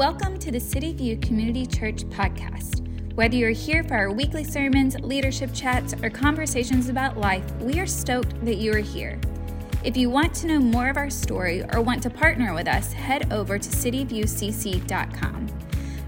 Welcome 0.00 0.38
to 0.38 0.50
the 0.50 0.58
City 0.58 0.94
View 0.94 1.18
Community 1.18 1.66
Church 1.66 2.04
podcast. 2.04 2.80
Whether 3.16 3.36
you're 3.36 3.50
here 3.50 3.84
for 3.84 3.96
our 3.96 4.10
weekly 4.10 4.44
sermons, 4.44 4.98
leadership 5.00 5.50
chats, 5.52 5.92
or 6.02 6.08
conversations 6.08 6.88
about 6.88 7.18
life, 7.18 7.44
we 7.60 7.78
are 7.80 7.86
stoked 7.86 8.42
that 8.46 8.56
you 8.56 8.72
are 8.72 8.78
here. 8.78 9.20
If 9.84 9.98
you 9.98 10.08
want 10.08 10.32
to 10.36 10.46
know 10.46 10.58
more 10.58 10.88
of 10.88 10.96
our 10.96 11.10
story 11.10 11.64
or 11.70 11.82
want 11.82 12.02
to 12.04 12.08
partner 12.08 12.54
with 12.54 12.66
us, 12.66 12.94
head 12.94 13.30
over 13.30 13.58
to 13.58 13.68
cityviewcc.com. 13.68 15.46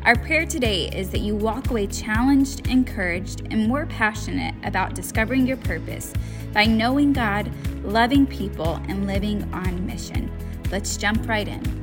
Our 0.07 0.17
prayer 0.17 0.47
today 0.47 0.89
is 0.89 1.11
that 1.11 1.21
you 1.21 1.37
walk 1.37 1.69
away 1.69 1.87
challenged, 1.87 2.67
encouraged, 2.69 3.43
and 3.51 3.69
more 3.69 3.85
passionate 3.85 4.55
about 4.65 4.95
discovering 4.95 5.47
your 5.47 5.59
purpose 5.59 6.15
by 6.55 6.65
knowing 6.65 7.13
God, 7.13 7.53
loving 7.85 8.27
people, 8.27 8.81
and 8.89 9.07
living 9.07 9.53
on 9.53 9.85
mission. 9.85 10.33
Let's 10.71 10.97
jump 10.97 11.29
right 11.29 11.47
in. 11.47 11.82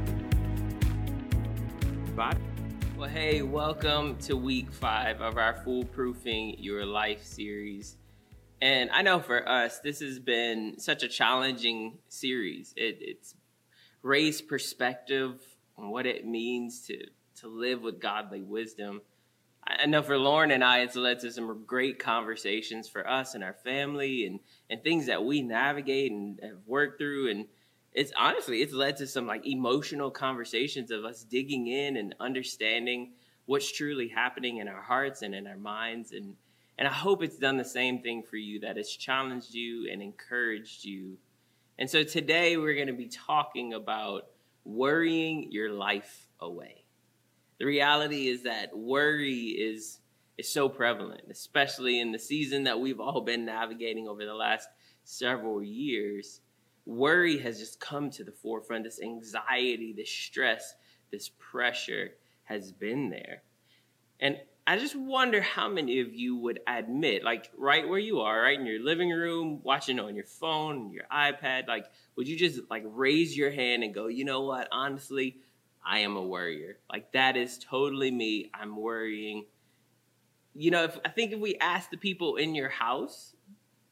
Well, 2.19 3.07
hey, 3.07 3.43
welcome 3.43 4.17
to 4.23 4.35
week 4.35 4.73
five 4.73 5.21
of 5.21 5.37
our 5.37 5.53
Foolproofing 5.53 6.55
Your 6.57 6.85
Life 6.85 7.23
series. 7.23 7.95
And 8.61 8.89
I 8.91 9.03
know 9.03 9.21
for 9.21 9.47
us, 9.47 9.79
this 9.79 10.01
has 10.01 10.19
been 10.19 10.77
such 10.79 11.01
a 11.01 11.07
challenging 11.07 11.99
series. 12.09 12.73
It, 12.75 12.97
it's 12.99 13.35
raised 14.01 14.49
perspective 14.49 15.39
on 15.77 15.91
what 15.91 16.05
it 16.05 16.27
means 16.27 16.85
to, 16.87 16.97
to 17.37 17.47
live 17.47 17.83
with 17.83 18.01
godly 18.01 18.41
wisdom. 18.41 18.99
I 19.65 19.85
know 19.85 20.01
for 20.01 20.17
Lauren 20.17 20.51
and 20.51 20.61
I, 20.61 20.79
it's 20.79 20.97
led 20.97 21.19
to 21.19 21.31
some 21.31 21.63
great 21.65 21.99
conversations 21.99 22.89
for 22.89 23.09
us 23.09 23.33
and 23.33 23.45
our 23.45 23.55
family 23.63 24.25
and, 24.25 24.41
and 24.69 24.83
things 24.83 25.05
that 25.05 25.23
we 25.23 25.41
navigate 25.41 26.11
and 26.11 26.37
have 26.43 26.67
worked 26.67 26.99
through. 26.99 27.31
And 27.31 27.45
it's 27.93 28.11
honestly 28.17 28.61
it's 28.61 28.73
led 28.73 28.97
to 28.97 29.07
some 29.07 29.27
like 29.27 29.45
emotional 29.45 30.11
conversations 30.11 30.91
of 30.91 31.05
us 31.05 31.23
digging 31.23 31.67
in 31.67 31.97
and 31.97 32.15
understanding 32.19 33.11
what's 33.45 33.71
truly 33.71 34.07
happening 34.07 34.57
in 34.57 34.67
our 34.67 34.81
hearts 34.81 35.21
and 35.21 35.33
in 35.33 35.47
our 35.47 35.57
minds 35.57 36.11
and 36.11 36.35
and 36.79 36.87
I 36.87 36.93
hope 36.93 37.21
it's 37.21 37.37
done 37.37 37.57
the 37.57 37.65
same 37.65 37.99
thing 38.01 38.23
for 38.23 38.37
you 38.37 38.61
that 38.61 38.77
it's 38.77 38.95
challenged 38.95 39.53
you 39.53 39.89
and 39.91 40.01
encouraged 40.01 40.85
you. 40.85 41.17
And 41.77 41.89
so 41.89 42.03
today 42.03 42.55
we're 42.55 42.75
going 42.75 42.87
to 42.87 42.93
be 42.93 43.09
talking 43.09 43.73
about 43.73 44.27
worrying 44.63 45.51
your 45.51 45.73
life 45.73 46.29
away. 46.39 46.85
The 47.59 47.65
reality 47.65 48.29
is 48.29 48.43
that 48.43 48.77
worry 48.77 49.47
is 49.47 49.99
is 50.37 50.47
so 50.47 50.69
prevalent, 50.69 51.23
especially 51.29 51.99
in 51.99 52.13
the 52.13 52.19
season 52.19 52.63
that 52.63 52.79
we've 52.79 53.01
all 53.01 53.19
been 53.19 53.43
navigating 53.43 54.07
over 54.07 54.23
the 54.23 54.33
last 54.33 54.69
several 55.03 55.61
years 55.61 56.39
worry 56.89 57.37
has 57.37 57.59
just 57.59 57.79
come 57.79 58.09
to 58.09 58.23
the 58.23 58.31
forefront. 58.31 58.83
This 58.83 58.99
anxiety, 59.01 59.93
this 59.95 60.09
stress, 60.09 60.73
this 61.11 61.29
pressure 61.37 62.11
has 62.43 62.71
been 62.71 63.09
there. 63.09 63.43
And 64.19 64.37
I 64.65 64.77
just 64.77 64.95
wonder 64.95 65.39
how 65.39 65.69
many 65.69 65.99
of 65.99 66.13
you 66.13 66.35
would 66.37 66.59
admit, 66.67 67.23
like 67.23 67.51
right 67.57 67.87
where 67.87 67.99
you 67.99 68.19
are, 68.21 68.41
right 68.41 68.59
in 68.59 68.65
your 68.65 68.83
living 68.83 69.09
room, 69.09 69.61
watching 69.63 69.99
on 69.99 70.15
your 70.15 70.25
phone, 70.25 70.91
your 70.91 71.05
iPad, 71.11 71.67
like, 71.67 71.85
would 72.15 72.27
you 72.27 72.35
just 72.35 72.59
like 72.69 72.83
raise 72.85 73.37
your 73.37 73.51
hand 73.51 73.83
and 73.83 73.93
go, 73.93 74.07
you 74.07 74.25
know 74.25 74.41
what? 74.41 74.67
Honestly, 74.71 75.37
I 75.85 75.99
am 75.99 76.17
a 76.17 76.23
worrier. 76.23 76.79
Like 76.91 77.11
that 77.13 77.37
is 77.37 77.57
totally 77.59 78.11
me. 78.11 78.49
I'm 78.53 78.75
worrying. 78.75 79.45
You 80.55 80.71
know, 80.71 80.83
if 80.83 80.99
I 81.05 81.09
think 81.09 81.31
if 81.31 81.39
we 81.39 81.55
ask 81.55 81.89
the 81.89 81.97
people 81.97 82.35
in 82.35 82.53
your 82.55 82.69
house, 82.69 83.35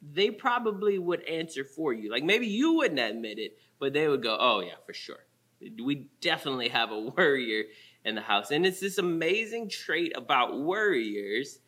they 0.02 0.30
probably 0.32 1.00
would 1.00 1.24
answer 1.24 1.64
for 1.64 1.94
you. 1.94 2.12
Like 2.12 2.24
maybe 2.24 2.48
you 2.48 2.74
wouldn't 2.74 3.00
admit 3.00 3.40
it, 3.40 3.58
but 3.80 3.94
they 3.94 4.08
would 4.08 4.24
go, 4.24 4.38
"Oh 4.40 4.60
yeah, 4.60 4.76
for 4.86 4.94
sure. 4.94 5.26
We 5.60 6.10
definitely 6.22 6.70
have 6.70 6.92
a 6.92 7.00
worrier 7.18 7.66
in 8.06 8.16
the 8.16 8.22
house." 8.22 8.52
And 8.52 8.66
it's 8.66 8.80
this 8.80 8.98
amazing 8.98 9.70
trait 9.70 10.14
about 10.16 10.60
worriers 10.60 11.60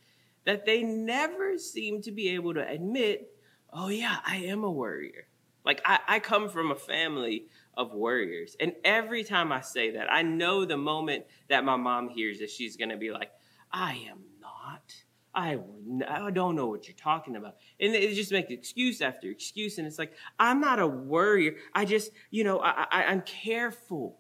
that 0.46 0.66
they 0.66 0.84
never 0.84 1.58
seem 1.58 2.02
to 2.04 2.12
be 2.12 2.30
able 2.30 2.54
to 2.54 2.68
admit, 2.68 3.32
"Oh 3.72 3.90
yeah, 3.90 4.20
I 4.26 4.38
am 4.38 4.64
a 4.64 4.72
worrier." 4.72 5.28
Like 5.66 5.82
I, 5.86 6.00
I 6.08 6.20
come 6.20 6.50
from 6.50 6.72
a 6.72 6.76
family 6.76 7.48
of 7.76 7.94
worriers, 7.94 8.56
and 8.60 8.74
every 8.84 9.24
time 9.24 9.52
I 9.52 9.62
say 9.62 9.92
that, 9.92 10.12
I 10.12 10.22
know 10.22 10.66
the 10.66 10.78
moment 10.78 11.26
that 11.48 11.66
my 11.66 11.76
mom 11.76 12.10
hears 12.10 12.40
that 12.40 12.50
she's 12.50 12.78
gonna 12.78 12.98
be 12.98 13.12
like, 13.12 13.32
"I 13.72 13.96
am 14.10 14.24
not." 14.40 14.94
I, 15.40 15.58
I 16.06 16.32
don't 16.32 16.58
know 16.58 16.68
what 16.68 16.90
you're 16.90 16.98
talking 16.98 17.38
about. 17.38 17.56
And 17.80 17.96
it 17.96 18.14
just 18.14 18.34
makes 18.34 18.52
excuse 18.52 19.00
after 19.00 19.30
excuse. 19.30 19.78
And 19.78 19.88
it's 19.88 19.98
like, 19.98 20.12
I'm 20.38 20.60
not 20.60 20.80
a 20.80 20.88
worrier. 20.88 21.56
I 21.74 21.86
just, 21.86 22.12
you 22.30 22.44
know, 22.44 22.60
I, 22.60 22.86
I, 22.92 23.04
I'm 23.06 23.22
careful. 23.22 24.20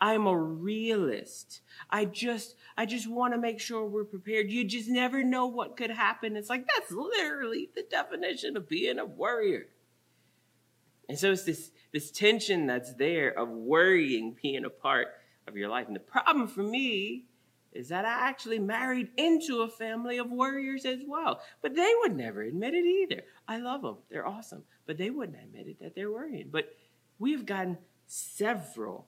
I'm 0.00 0.26
a 0.26 0.36
realist. 0.36 1.60
I 1.88 2.04
just, 2.04 2.56
I 2.76 2.84
just 2.84 3.08
want 3.08 3.32
to 3.32 3.38
make 3.38 3.60
sure 3.60 3.86
we're 3.86 4.04
prepared. 4.04 4.50
You 4.50 4.64
just 4.64 4.88
never 4.88 5.22
know 5.22 5.46
what 5.46 5.76
could 5.76 5.90
happen. 5.90 6.36
It's 6.36 6.50
like, 6.50 6.66
that's 6.74 6.90
literally 6.90 7.70
the 7.76 7.84
definition 7.88 8.56
of 8.56 8.68
being 8.68 8.98
a 8.98 9.04
worrier. 9.04 9.68
And 11.08 11.16
so 11.16 11.30
it's 11.30 11.44
this, 11.44 11.70
this 11.92 12.10
tension 12.10 12.66
that's 12.66 12.92
there 12.94 13.30
of 13.38 13.48
worrying 13.48 14.36
being 14.42 14.64
a 14.64 14.70
part 14.70 15.06
of 15.46 15.56
your 15.56 15.68
life. 15.68 15.86
And 15.86 15.94
the 15.94 16.00
problem 16.00 16.48
for 16.48 16.64
me 16.64 17.26
is 17.76 17.88
that 17.88 18.04
I 18.04 18.28
actually 18.28 18.58
married 18.58 19.10
into 19.16 19.62
a 19.62 19.68
family 19.68 20.18
of 20.18 20.30
warriors 20.30 20.84
as 20.84 21.00
well. 21.06 21.40
But 21.62 21.74
they 21.74 21.92
would 22.00 22.16
never 22.16 22.42
admit 22.42 22.74
it 22.74 22.84
either. 22.84 23.22
I 23.46 23.58
love 23.58 23.82
them, 23.82 23.98
they're 24.10 24.26
awesome. 24.26 24.64
But 24.86 24.98
they 24.98 25.10
wouldn't 25.10 25.38
admit 25.38 25.66
it 25.66 25.80
that 25.80 25.94
they're 25.94 26.10
worrying. 26.10 26.48
But 26.50 26.70
we've 27.18 27.46
gotten 27.46 27.78
several 28.06 29.06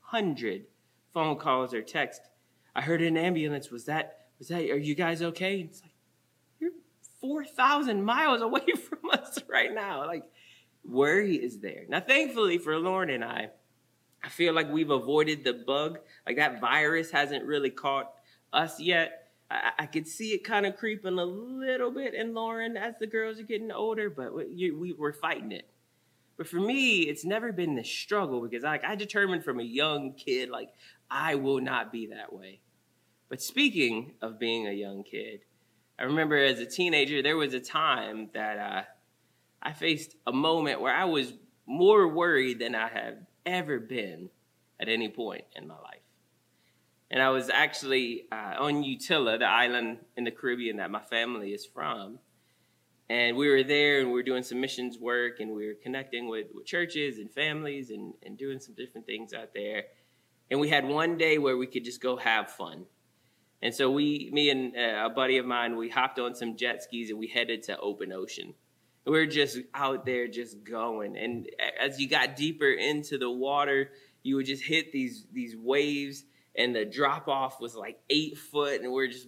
hundred 0.00 0.66
phone 1.12 1.36
calls 1.36 1.72
or 1.74 1.82
texts. 1.82 2.28
I 2.74 2.82
heard 2.82 3.02
an 3.02 3.16
ambulance. 3.16 3.70
Was 3.70 3.86
that, 3.86 4.26
was 4.38 4.48
that, 4.48 4.70
are 4.70 4.76
you 4.76 4.94
guys 4.94 5.22
okay? 5.22 5.60
And 5.60 5.70
it's 5.70 5.82
like, 5.82 5.94
you're 6.60 6.72
4,000 7.20 8.02
miles 8.02 8.42
away 8.42 8.66
from 8.88 9.10
us 9.10 9.38
right 9.48 9.72
now. 9.74 10.06
Like, 10.06 10.24
worry 10.84 11.36
is 11.36 11.60
there. 11.60 11.84
Now, 11.88 12.00
thankfully 12.00 12.58
for 12.58 12.78
Lauren 12.78 13.10
and 13.10 13.24
I, 13.24 13.50
I 14.24 14.28
feel 14.28 14.54
like 14.54 14.70
we've 14.70 14.90
avoided 14.90 15.44
the 15.44 15.52
bug. 15.52 15.98
Like 16.26 16.36
that 16.36 16.60
virus 16.60 17.10
hasn't 17.10 17.44
really 17.44 17.70
caught 17.70 18.12
us 18.52 18.78
yet. 18.78 19.30
I, 19.50 19.72
I 19.80 19.86
could 19.86 20.06
see 20.06 20.32
it 20.32 20.44
kind 20.44 20.66
of 20.66 20.76
creeping 20.76 21.18
a 21.18 21.24
little 21.24 21.90
bit 21.90 22.14
in 22.14 22.34
Lauren 22.34 22.76
as 22.76 22.94
the 22.98 23.06
girls 23.06 23.40
are 23.40 23.44
getting 23.44 23.72
older, 23.72 24.08
but 24.10 24.34
we, 24.34 24.70
we, 24.70 24.92
we're 24.92 25.12
fighting 25.12 25.52
it. 25.52 25.68
But 26.36 26.48
for 26.48 26.60
me, 26.60 27.02
it's 27.02 27.24
never 27.24 27.52
been 27.52 27.74
the 27.74 27.84
struggle 27.84 28.40
because 28.40 28.64
like 28.64 28.84
I 28.84 28.94
determined 28.94 29.44
from 29.44 29.60
a 29.60 29.64
young 29.64 30.14
kid, 30.14 30.50
like 30.50 30.70
I 31.10 31.34
will 31.34 31.60
not 31.60 31.92
be 31.92 32.06
that 32.06 32.32
way. 32.32 32.60
But 33.28 33.42
speaking 33.42 34.14
of 34.22 34.38
being 34.38 34.66
a 34.66 34.72
young 34.72 35.04
kid, 35.04 35.40
I 35.98 36.04
remember 36.04 36.36
as 36.36 36.58
a 36.58 36.66
teenager, 36.66 37.22
there 37.22 37.36
was 37.36 37.54
a 37.54 37.60
time 37.60 38.30
that 38.34 38.58
uh, 38.58 38.82
I 39.62 39.72
faced 39.72 40.16
a 40.26 40.32
moment 40.32 40.80
where 40.80 40.94
I 40.94 41.04
was 41.04 41.32
more 41.66 42.08
worried 42.08 42.58
than 42.58 42.74
I 42.74 42.88
had 42.88 43.26
ever 43.46 43.78
been 43.78 44.30
at 44.80 44.88
any 44.88 45.08
point 45.08 45.44
in 45.54 45.66
my 45.66 45.74
life. 45.74 46.00
And 47.10 47.22
I 47.22 47.28
was 47.28 47.50
actually 47.50 48.24
uh, 48.32 48.54
on 48.58 48.82
Utila, 48.82 49.38
the 49.38 49.46
island 49.46 49.98
in 50.16 50.24
the 50.24 50.30
Caribbean 50.30 50.78
that 50.78 50.90
my 50.90 51.00
family 51.00 51.52
is 51.52 51.66
from. 51.66 52.18
And 53.10 53.36
we 53.36 53.50
were 53.50 53.62
there 53.62 54.00
and 54.00 54.08
we 54.08 54.14
were 54.14 54.22
doing 54.22 54.42
some 54.42 54.60
missions 54.60 54.98
work 54.98 55.40
and 55.40 55.52
we 55.52 55.66
were 55.66 55.74
connecting 55.74 56.28
with, 56.28 56.46
with 56.54 56.64
churches 56.64 57.18
and 57.18 57.30
families 57.30 57.90
and, 57.90 58.14
and 58.22 58.38
doing 58.38 58.58
some 58.58 58.74
different 58.74 59.06
things 59.06 59.34
out 59.34 59.52
there. 59.54 59.84
And 60.50 60.58
we 60.58 60.70
had 60.70 60.86
one 60.86 61.18
day 61.18 61.36
where 61.36 61.58
we 61.58 61.66
could 61.66 61.84
just 61.84 62.00
go 62.00 62.16
have 62.16 62.50
fun. 62.50 62.86
And 63.60 63.74
so 63.74 63.90
we, 63.90 64.30
me 64.32 64.48
and 64.48 64.74
uh, 64.74 65.06
a 65.06 65.10
buddy 65.10 65.36
of 65.36 65.44
mine, 65.44 65.76
we 65.76 65.90
hopped 65.90 66.18
on 66.18 66.34
some 66.34 66.56
jet 66.56 66.82
skis 66.82 67.10
and 67.10 67.18
we 67.18 67.26
headed 67.26 67.62
to 67.64 67.78
open 67.78 68.12
ocean 68.12 68.54
we 69.04 69.18
are 69.18 69.26
just 69.26 69.58
out 69.74 70.06
there 70.06 70.28
just 70.28 70.62
going. 70.64 71.16
And 71.16 71.48
as 71.80 72.00
you 72.00 72.08
got 72.08 72.36
deeper 72.36 72.70
into 72.70 73.18
the 73.18 73.30
water, 73.30 73.90
you 74.22 74.36
would 74.36 74.46
just 74.46 74.62
hit 74.62 74.92
these 74.92 75.26
these 75.32 75.56
waves 75.56 76.24
and 76.54 76.74
the 76.74 76.84
drop 76.84 77.28
off 77.28 77.60
was 77.60 77.74
like 77.74 77.98
eight 78.10 78.38
foot 78.38 78.82
and 78.82 78.92
we're 78.92 79.08
just 79.08 79.26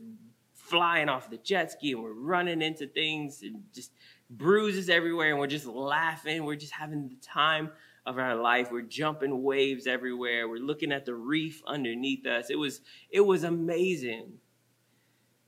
flying 0.55 1.09
off 1.09 1.31
the 1.31 1.39
jet 1.39 1.73
ski 1.73 1.93
and 1.93 2.03
we're 2.03 2.13
running 2.13 2.63
into 2.63 2.87
things 2.87 3.43
and 3.43 3.63
just 3.75 3.93
bruises 4.31 4.89
everywhere 4.89 5.31
and 5.31 5.39
we're 5.39 5.47
just 5.47 5.67
laughing. 5.67 6.45
We're 6.45 6.57
just 6.57 6.73
having 6.73 7.09
the 7.09 7.17
time 7.17 7.71
of 8.07 8.19
our 8.19 8.35
life. 8.35 8.71
We're 8.71 8.83
jumping 8.83 9.43
waves 9.43 9.87
everywhere. 9.87 10.49
We're 10.49 10.59
looking 10.59 10.93
at 10.93 11.05
the 11.05 11.15
reef 11.15 11.63
underneath 11.67 12.27
us. 12.27 12.51
It 12.51 12.57
was 12.57 12.81
it 13.11 13.21
was 13.21 13.45
amazing. 13.45 14.35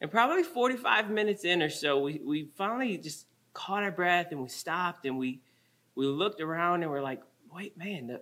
And 0.00 0.10
probably 0.10 0.42
45 0.42 1.10
minutes 1.10 1.44
in 1.44 1.62
or 1.62 1.70
so, 1.70 1.98
we, 1.98 2.20
we 2.22 2.50
finally 2.54 2.98
just 2.98 3.26
caught 3.56 3.82
our 3.82 3.90
breath 3.90 4.28
and 4.32 4.42
we 4.42 4.48
stopped 4.48 5.06
and 5.06 5.16
we 5.18 5.40
we 5.94 6.06
looked 6.06 6.42
around 6.42 6.82
and 6.82 6.92
we're 6.92 7.00
like, 7.02 7.22
wait, 7.50 7.76
man, 7.78 8.08
the, 8.08 8.20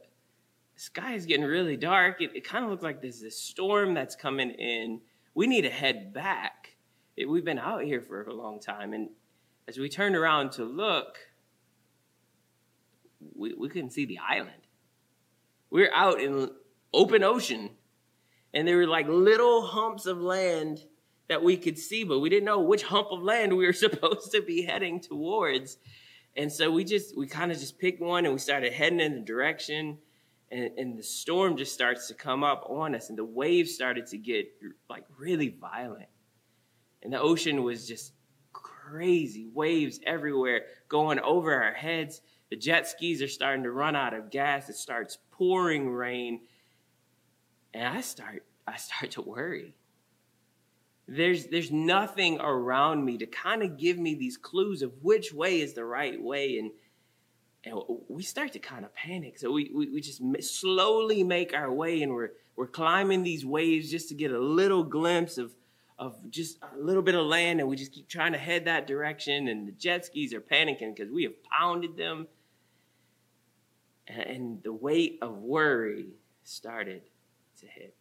sky 0.76 1.14
is 1.14 1.26
getting 1.26 1.44
really 1.44 1.76
dark. 1.76 2.20
It, 2.20 2.30
it 2.34 2.44
kind 2.44 2.64
of 2.64 2.70
looks 2.70 2.82
like 2.82 3.00
there's 3.00 3.20
this 3.20 3.38
storm 3.38 3.94
that's 3.94 4.16
coming 4.16 4.50
in. 4.50 5.00
We 5.34 5.46
need 5.46 5.62
to 5.62 5.70
head 5.70 6.12
back. 6.12 6.76
It, 7.16 7.28
we've 7.28 7.44
been 7.44 7.58
out 7.58 7.82
here 7.82 8.00
for 8.00 8.22
a 8.22 8.32
long 8.32 8.60
time. 8.60 8.92
And 8.92 9.10
as 9.68 9.78
we 9.78 9.88
turned 9.88 10.16
around 10.16 10.52
to 10.52 10.64
look, 10.64 11.18
we, 13.34 13.54
we 13.54 13.68
couldn't 13.68 13.90
see 13.90 14.04
the 14.04 14.18
island. 14.18 14.50
We 15.70 15.82
we're 15.82 15.94
out 15.94 16.20
in 16.20 16.50
open 16.92 17.22
ocean. 17.22 17.70
And 18.52 18.66
there 18.66 18.76
were 18.76 18.86
like 18.86 19.08
little 19.08 19.62
humps 19.62 20.06
of 20.06 20.20
land 20.20 20.84
that 21.28 21.42
we 21.42 21.56
could 21.56 21.78
see, 21.78 22.04
but 22.04 22.20
we 22.20 22.28
didn't 22.28 22.44
know 22.44 22.60
which 22.60 22.82
hump 22.82 23.08
of 23.10 23.22
land 23.22 23.56
we 23.56 23.66
were 23.66 23.72
supposed 23.86 24.32
to 24.32 24.42
be 24.42 24.62
heading 24.62 25.00
towards. 25.00 25.78
And 26.36 26.52
so 26.52 26.70
we 26.70 26.84
just, 26.84 27.16
we 27.16 27.26
kind 27.26 27.52
of 27.52 27.58
just 27.58 27.78
picked 27.78 28.00
one 28.00 28.24
and 28.24 28.34
we 28.34 28.40
started 28.40 28.72
heading 28.72 29.00
in 29.00 29.14
the 29.14 29.20
direction. 29.20 29.98
And, 30.50 30.70
and 30.78 30.98
the 30.98 31.02
storm 31.02 31.56
just 31.56 31.72
starts 31.72 32.08
to 32.08 32.14
come 32.14 32.44
up 32.44 32.66
on 32.68 32.94
us, 32.94 33.08
and 33.08 33.18
the 33.18 33.24
waves 33.24 33.74
started 33.74 34.06
to 34.08 34.18
get 34.18 34.46
like 34.88 35.04
really 35.18 35.48
violent. 35.48 36.08
And 37.02 37.12
the 37.12 37.20
ocean 37.20 37.62
was 37.64 37.88
just 37.88 38.12
crazy, 38.52 39.48
waves 39.52 40.00
everywhere 40.06 40.62
going 40.88 41.18
over 41.20 41.54
our 41.54 41.72
heads. 41.72 42.20
The 42.50 42.56
jet 42.56 42.86
skis 42.86 43.22
are 43.22 43.28
starting 43.28 43.64
to 43.64 43.70
run 43.70 43.96
out 43.96 44.14
of 44.14 44.30
gas. 44.30 44.68
It 44.68 44.76
starts 44.76 45.18
pouring 45.32 45.90
rain. 45.90 46.42
And 47.72 47.88
I 47.88 48.00
start 48.00 48.44
I 48.66 48.76
start 48.76 49.12
to 49.12 49.22
worry. 49.22 49.74
There's 51.06 51.46
there's 51.46 51.70
nothing 51.70 52.40
around 52.40 53.04
me 53.04 53.18
to 53.18 53.26
kind 53.26 53.62
of 53.62 53.76
give 53.76 53.98
me 53.98 54.14
these 54.14 54.36
clues 54.36 54.82
of 54.82 54.92
which 55.02 55.32
way 55.32 55.60
is 55.60 55.74
the 55.74 55.84
right 55.84 56.20
way 56.20 56.58
and 56.58 56.70
and 57.66 57.80
we 58.08 58.22
start 58.22 58.52
to 58.52 58.58
kind 58.58 58.84
of 58.84 58.94
panic. 58.94 59.38
So 59.38 59.50
we, 59.50 59.70
we, 59.74 59.88
we 59.88 60.00
just 60.00 60.20
slowly 60.42 61.22
make 61.22 61.54
our 61.54 61.72
way 61.72 62.02
and 62.02 62.12
we're, 62.12 62.30
we're 62.56 62.66
climbing 62.66 63.22
these 63.22 63.44
waves 63.44 63.90
just 63.90 64.08
to 64.10 64.14
get 64.14 64.30
a 64.30 64.38
little 64.38 64.84
glimpse 64.84 65.38
of, 65.38 65.54
of 65.98 66.30
just 66.30 66.58
a 66.62 66.78
little 66.78 67.02
bit 67.02 67.14
of 67.14 67.24
land. 67.24 67.60
And 67.60 67.68
we 67.68 67.76
just 67.76 67.92
keep 67.92 68.08
trying 68.08 68.32
to 68.32 68.38
head 68.38 68.66
that 68.66 68.86
direction. 68.86 69.48
And 69.48 69.66
the 69.66 69.72
jet 69.72 70.04
skis 70.04 70.34
are 70.34 70.40
panicking 70.40 70.94
because 70.94 71.10
we 71.10 71.24
have 71.24 71.42
pounded 71.42 71.96
them. 71.96 72.28
And 74.06 74.62
the 74.62 74.72
weight 74.72 75.18
of 75.22 75.38
worry 75.38 76.08
started 76.42 77.02
to 77.60 77.66
hit. 77.66 77.96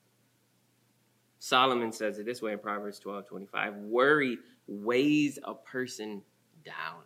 Solomon 1.43 1.91
says 1.91 2.19
it 2.19 2.25
this 2.25 2.41
way 2.41 2.53
in 2.53 2.59
Proverbs 2.59 2.99
12 2.99 3.27
25 3.27 3.75
worry 3.75 4.37
weighs 4.65 5.37
a 5.43 5.53
person 5.53 6.21
down. 6.63 7.03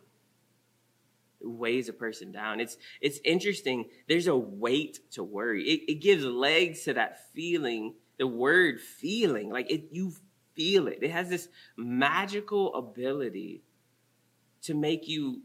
It 1.40 1.48
weighs 1.48 1.88
a 1.88 1.92
person 1.92 2.30
down. 2.30 2.60
It's 2.60 2.76
it's 3.00 3.18
interesting. 3.24 3.86
There's 4.06 4.28
a 4.28 4.36
weight 4.36 5.00
to 5.14 5.24
worry. 5.24 5.64
It, 5.64 5.90
it 5.90 5.94
gives 5.96 6.22
legs 6.22 6.84
to 6.84 6.94
that 6.94 7.32
feeling, 7.34 7.94
the 8.16 8.28
word 8.28 8.80
feeling. 8.80 9.50
Like 9.50 9.72
it 9.72 9.88
you 9.90 10.12
feel 10.54 10.86
it. 10.86 11.00
It 11.02 11.10
has 11.10 11.28
this 11.28 11.48
magical 11.76 12.72
ability 12.76 13.64
to 14.62 14.72
make 14.72 15.08
you 15.08 15.42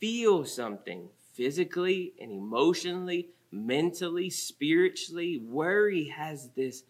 feel 0.00 0.44
something 0.44 1.08
physically 1.34 2.14
and 2.20 2.32
emotionally, 2.32 3.28
mentally, 3.52 4.28
spiritually. 4.28 5.38
Worry 5.38 6.08
has 6.08 6.50
this 6.56 6.82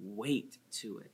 weight 0.00 0.58
to 0.72 0.98
it. 0.98 1.12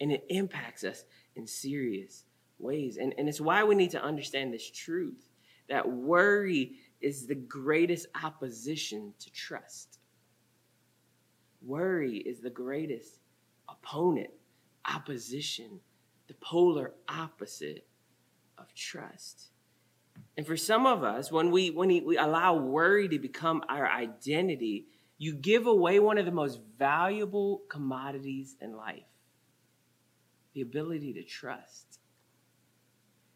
And 0.00 0.10
it 0.12 0.24
impacts 0.28 0.84
us 0.84 1.04
in 1.36 1.46
serious 1.46 2.24
ways. 2.58 2.96
And, 2.96 3.14
and 3.18 3.28
it's 3.28 3.40
why 3.40 3.64
we 3.64 3.74
need 3.74 3.90
to 3.92 4.02
understand 4.02 4.52
this 4.52 4.68
truth 4.70 5.28
that 5.68 5.88
worry 5.88 6.72
is 7.00 7.26
the 7.26 7.34
greatest 7.34 8.06
opposition 8.22 9.14
to 9.18 9.30
trust. 9.30 9.98
Worry 11.62 12.18
is 12.18 12.40
the 12.40 12.50
greatest 12.50 13.20
opponent, 13.68 14.30
opposition, 14.84 15.80
the 16.28 16.34
polar 16.34 16.92
opposite 17.08 17.86
of 18.58 18.74
trust. 18.74 19.50
And 20.36 20.46
for 20.46 20.56
some 20.56 20.86
of 20.86 21.02
us, 21.02 21.30
when 21.30 21.50
we 21.50 21.70
when 21.70 21.88
we 21.88 22.16
allow 22.16 22.54
worry 22.54 23.08
to 23.08 23.18
become 23.18 23.62
our 23.68 23.88
identity, 23.88 24.86
you 25.22 25.32
give 25.34 25.68
away 25.68 26.00
one 26.00 26.18
of 26.18 26.26
the 26.26 26.32
most 26.32 26.58
valuable 26.80 27.62
commodities 27.68 28.56
in 28.60 28.76
life 28.76 29.04
the 30.52 30.62
ability 30.62 31.12
to 31.12 31.22
trust, 31.22 32.00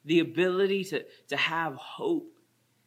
the 0.04 0.18
ability 0.18 0.82
to, 0.82 1.04
to 1.28 1.36
have 1.36 1.76
hope, 1.76 2.34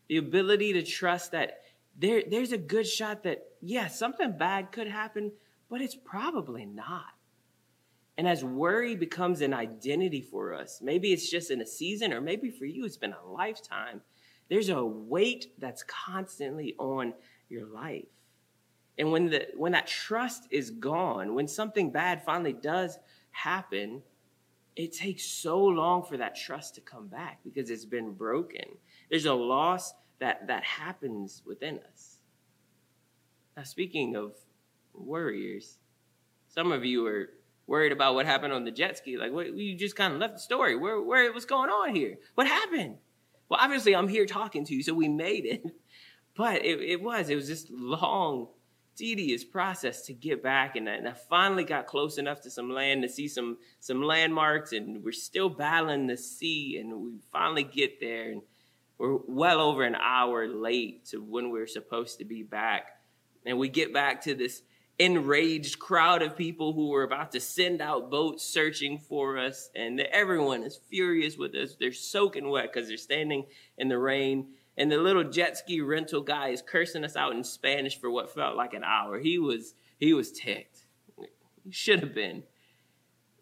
the 0.09 0.17
ability 0.17 0.73
to 0.73 0.83
trust 0.83 1.31
that 1.31 1.61
there, 1.97 2.23
there's 2.29 2.51
a 2.51 2.57
good 2.57 2.85
shot 2.85 3.23
that, 3.23 3.45
yes, 3.61 3.83
yeah, 3.83 3.87
something 3.87 4.37
bad 4.37 4.73
could 4.73 4.87
happen, 4.87 5.31
but 5.69 5.79
it's 5.79 5.95
probably 5.95 6.65
not. 6.65 7.13
And 8.17 8.27
as 8.27 8.43
worry 8.43 8.97
becomes 8.97 9.39
an 9.39 9.53
identity 9.53 10.21
for 10.21 10.53
us, 10.53 10.81
maybe 10.83 11.13
it's 11.13 11.29
just 11.29 11.51
in 11.51 11.61
a 11.61 11.65
season, 11.65 12.11
or 12.11 12.19
maybe 12.19 12.51
for 12.51 12.65
you, 12.65 12.83
it's 12.83 12.97
been 12.97 13.13
a 13.13 13.31
lifetime. 13.31 14.01
There's 14.49 14.67
a 14.67 14.83
weight 14.83 15.53
that's 15.57 15.83
constantly 15.83 16.75
on 16.77 17.13
your 17.47 17.65
life. 17.65 18.03
And 18.99 19.13
when 19.13 19.29
the 19.29 19.47
when 19.55 19.71
that 19.71 19.87
trust 19.87 20.47
is 20.51 20.69
gone, 20.69 21.33
when 21.33 21.47
something 21.47 21.89
bad 21.89 22.21
finally 22.23 22.51
does 22.51 22.99
happen, 23.31 24.03
it 24.75 24.91
takes 24.91 25.23
so 25.23 25.57
long 25.63 26.03
for 26.03 26.17
that 26.17 26.35
trust 26.35 26.75
to 26.75 26.81
come 26.81 27.07
back 27.07 27.39
because 27.45 27.69
it's 27.69 27.85
been 27.85 28.11
broken. 28.11 28.65
There's 29.09 29.25
a 29.25 29.33
loss 29.33 29.93
that 30.19 30.47
that 30.47 30.65
happens 30.65 31.41
within 31.45 31.79
us. 31.91 32.17
Now 33.55 33.63
speaking 33.63 34.17
of 34.17 34.33
warriors, 34.93 35.79
some 36.49 36.73
of 36.73 36.83
you 36.83 37.07
are 37.07 37.29
worried 37.67 37.93
about 37.93 38.15
what 38.15 38.25
happened 38.25 38.51
on 38.51 38.65
the 38.65 38.71
jet 38.71 38.97
ski. 38.97 39.15
Like, 39.15 39.31
what, 39.31 39.55
you 39.55 39.77
just 39.77 39.95
kind 39.95 40.13
of 40.13 40.19
left 40.19 40.33
the 40.33 40.39
story. 40.39 40.75
Where, 40.75 40.99
where, 41.01 41.31
what's 41.31 41.45
going 41.45 41.69
on 41.69 41.95
here? 41.95 42.17
What 42.35 42.47
happened? 42.47 42.97
Well, 43.47 43.59
obviously, 43.61 43.95
I'm 43.95 44.07
here 44.07 44.25
talking 44.25 44.65
to 44.65 44.75
you, 44.75 44.83
so 44.83 44.93
we 44.93 45.07
made 45.07 45.45
it. 45.45 45.63
But 46.35 46.63
it, 46.63 46.79
it 46.79 47.01
was, 47.01 47.29
it 47.29 47.35
was 47.35 47.49
this 47.49 47.67
long 47.69 48.47
tedious 48.99 49.43
process 49.43 50.01
to 50.03 50.13
get 50.13 50.43
back. 50.43 50.75
And 50.75 50.89
I, 50.89 50.93
and 50.93 51.07
I, 51.07 51.13
finally 51.13 51.63
got 51.63 51.87
close 51.87 52.17
enough 52.17 52.41
to 52.41 52.51
some 52.51 52.69
land 52.69 53.01
to 53.03 53.09
see 53.09 53.27
some 53.27 53.57
some 53.79 54.03
landmarks, 54.03 54.73
and 54.73 55.03
we're 55.03 55.11
still 55.13 55.49
battling 55.49 56.07
the 56.07 56.17
sea. 56.17 56.77
And 56.77 57.01
we 57.01 57.11
finally 57.31 57.63
get 57.63 57.99
there, 57.99 58.31
and 58.31 58.41
we're 58.97 59.17
well 59.27 59.61
over 59.61 59.83
an 59.83 59.95
hour 59.95 60.47
late 60.47 61.05
to 61.07 61.21
when 61.21 61.45
we 61.45 61.59
we're 61.59 61.67
supposed 61.67 62.19
to 62.19 62.25
be 62.25 62.43
back. 62.43 62.87
And 63.45 63.57
we 63.57 63.69
get 63.69 63.93
back 63.93 64.21
to 64.23 64.35
this 64.35 64.61
enraged 64.99 65.79
crowd 65.79 66.21
of 66.21 66.35
people 66.35 66.73
who 66.73 66.89
were 66.89 67.03
about 67.03 67.31
to 67.31 67.39
send 67.39 67.81
out 67.81 68.11
boats 68.11 68.43
searching 68.43 68.97
for 68.97 69.37
us, 69.37 69.69
and 69.73 70.01
everyone 70.01 70.63
is 70.63 70.79
furious 70.89 71.37
with 71.37 71.55
us. 71.55 71.77
They're 71.79 71.93
soaking 71.93 72.49
wet 72.49 72.71
because 72.71 72.89
they're 72.89 72.97
standing 72.97 73.45
in 73.77 73.87
the 73.87 73.97
rain 73.97 74.49
and 74.79 74.89
the 74.89 74.97
little 74.97 75.25
jet 75.25 75.57
ski 75.57 75.81
rental 75.81 76.21
guy 76.21 76.47
is 76.47 76.61
cursing 76.61 77.03
us 77.03 77.17
out 77.17 77.33
in 77.33 77.43
Spanish 77.43 77.99
for 77.99 78.09
what 78.09 78.33
felt 78.33 78.55
like 78.55 78.73
an 78.73 78.85
hour. 78.85 79.19
He 79.19 79.37
was 79.37 79.75
he 79.99 80.13
was 80.13 80.31
ticked. 80.31 80.85
He 81.65 81.71
should 81.71 81.99
have 81.99 82.15
been. 82.15 82.43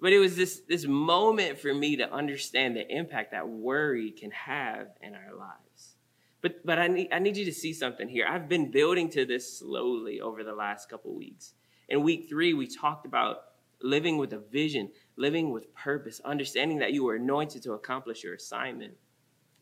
But 0.01 0.13
it 0.13 0.19
was 0.19 0.35
this 0.35 0.61
this 0.67 0.85
moment 0.85 1.59
for 1.59 1.73
me 1.73 1.95
to 1.97 2.11
understand 2.11 2.75
the 2.75 2.87
impact 2.89 3.31
that 3.31 3.47
worry 3.47 4.11
can 4.11 4.31
have 4.31 4.87
in 5.01 5.13
our 5.13 5.35
lives. 5.37 5.95
But 6.41 6.65
but 6.65 6.79
I 6.79 6.87
need 6.87 7.09
I 7.11 7.19
need 7.19 7.37
you 7.37 7.45
to 7.45 7.53
see 7.53 7.71
something 7.71 8.09
here. 8.09 8.25
I've 8.27 8.49
been 8.49 8.71
building 8.71 9.07
to 9.11 9.23
this 9.23 9.59
slowly 9.59 10.19
over 10.19 10.43
the 10.43 10.55
last 10.55 10.89
couple 10.89 11.15
weeks. 11.15 11.53
In 11.87 12.01
week 12.01 12.27
3 12.29 12.55
we 12.55 12.65
talked 12.65 13.05
about 13.05 13.37
living 13.83 14.17
with 14.17 14.33
a 14.33 14.39
vision, 14.39 14.89
living 15.17 15.51
with 15.51 15.71
purpose, 15.75 16.19
understanding 16.25 16.79
that 16.79 16.93
you 16.93 17.03
were 17.03 17.15
anointed 17.15 17.61
to 17.61 17.73
accomplish 17.73 18.23
your 18.23 18.33
assignment. 18.33 18.95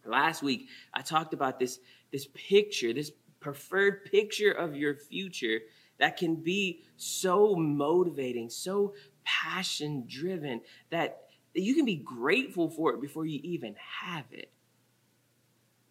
Last 0.05 0.43
week, 0.43 0.67
I 0.93 1.01
talked 1.01 1.33
about 1.33 1.59
this, 1.59 1.79
this 2.11 2.27
picture, 2.33 2.93
this 2.93 3.11
preferred 3.39 4.05
picture 4.05 4.51
of 4.51 4.75
your 4.75 4.95
future 4.95 5.61
that 5.99 6.17
can 6.17 6.35
be 6.35 6.83
so 6.97 7.55
motivating, 7.55 8.49
so 8.49 8.93
passion 9.23 10.05
driven 10.07 10.61
that 10.89 11.21
you 11.53 11.73
can 11.73 11.85
be 11.85 11.95
grateful 11.95 12.69
for 12.69 12.93
it 12.93 13.01
before 13.01 13.25
you 13.25 13.39
even 13.43 13.75
have 14.01 14.25
it. 14.31 14.51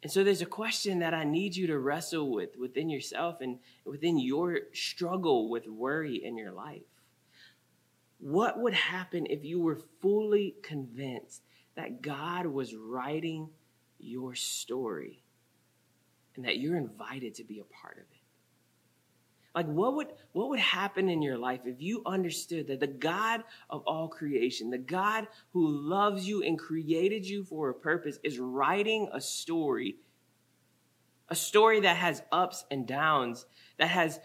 And 0.02 0.12
so 0.12 0.22
there's 0.22 0.42
a 0.42 0.46
question 0.46 0.98
that 0.98 1.14
I 1.14 1.24
need 1.24 1.56
you 1.56 1.66
to 1.68 1.78
wrestle 1.78 2.30
with 2.30 2.58
within 2.58 2.90
yourself 2.90 3.40
and 3.40 3.58
within 3.86 4.18
your 4.18 4.58
struggle 4.74 5.48
with 5.48 5.66
worry 5.66 6.22
in 6.22 6.36
your 6.36 6.52
life. 6.52 6.82
What 8.18 8.58
would 8.58 8.74
happen 8.74 9.26
if 9.30 9.44
you 9.44 9.60
were 9.60 9.80
fully 10.02 10.56
convinced 10.62 11.42
that 11.74 12.02
God 12.02 12.46
was 12.46 12.74
writing 12.74 13.48
your 13.98 14.34
story 14.34 15.22
and 16.36 16.44
that 16.44 16.58
you're 16.58 16.76
invited 16.76 17.34
to 17.34 17.44
be 17.44 17.60
a 17.60 17.64
part 17.64 17.96
of 17.96 18.02
it. 18.02 18.20
Like 19.54 19.66
what 19.66 19.94
would 19.94 20.08
what 20.32 20.48
would 20.48 20.58
happen 20.58 21.08
in 21.08 21.22
your 21.22 21.38
life 21.38 21.60
if 21.64 21.80
you 21.80 22.02
understood 22.04 22.66
that 22.66 22.80
the 22.80 22.88
God 22.88 23.44
of 23.70 23.82
all 23.86 24.08
creation, 24.08 24.70
the 24.70 24.78
God 24.78 25.28
who 25.52 25.68
loves 25.68 26.26
you 26.26 26.42
and 26.42 26.58
created 26.58 27.24
you 27.24 27.44
for 27.44 27.70
a 27.70 27.74
purpose 27.74 28.18
is 28.24 28.40
writing 28.40 29.08
a 29.12 29.20
story 29.20 29.96
a 31.28 31.34
story 31.34 31.80
that 31.80 31.96
has 31.96 32.22
ups 32.30 32.64
and 32.70 32.86
downs, 32.86 33.46
that 33.78 33.88
has 33.88 34.20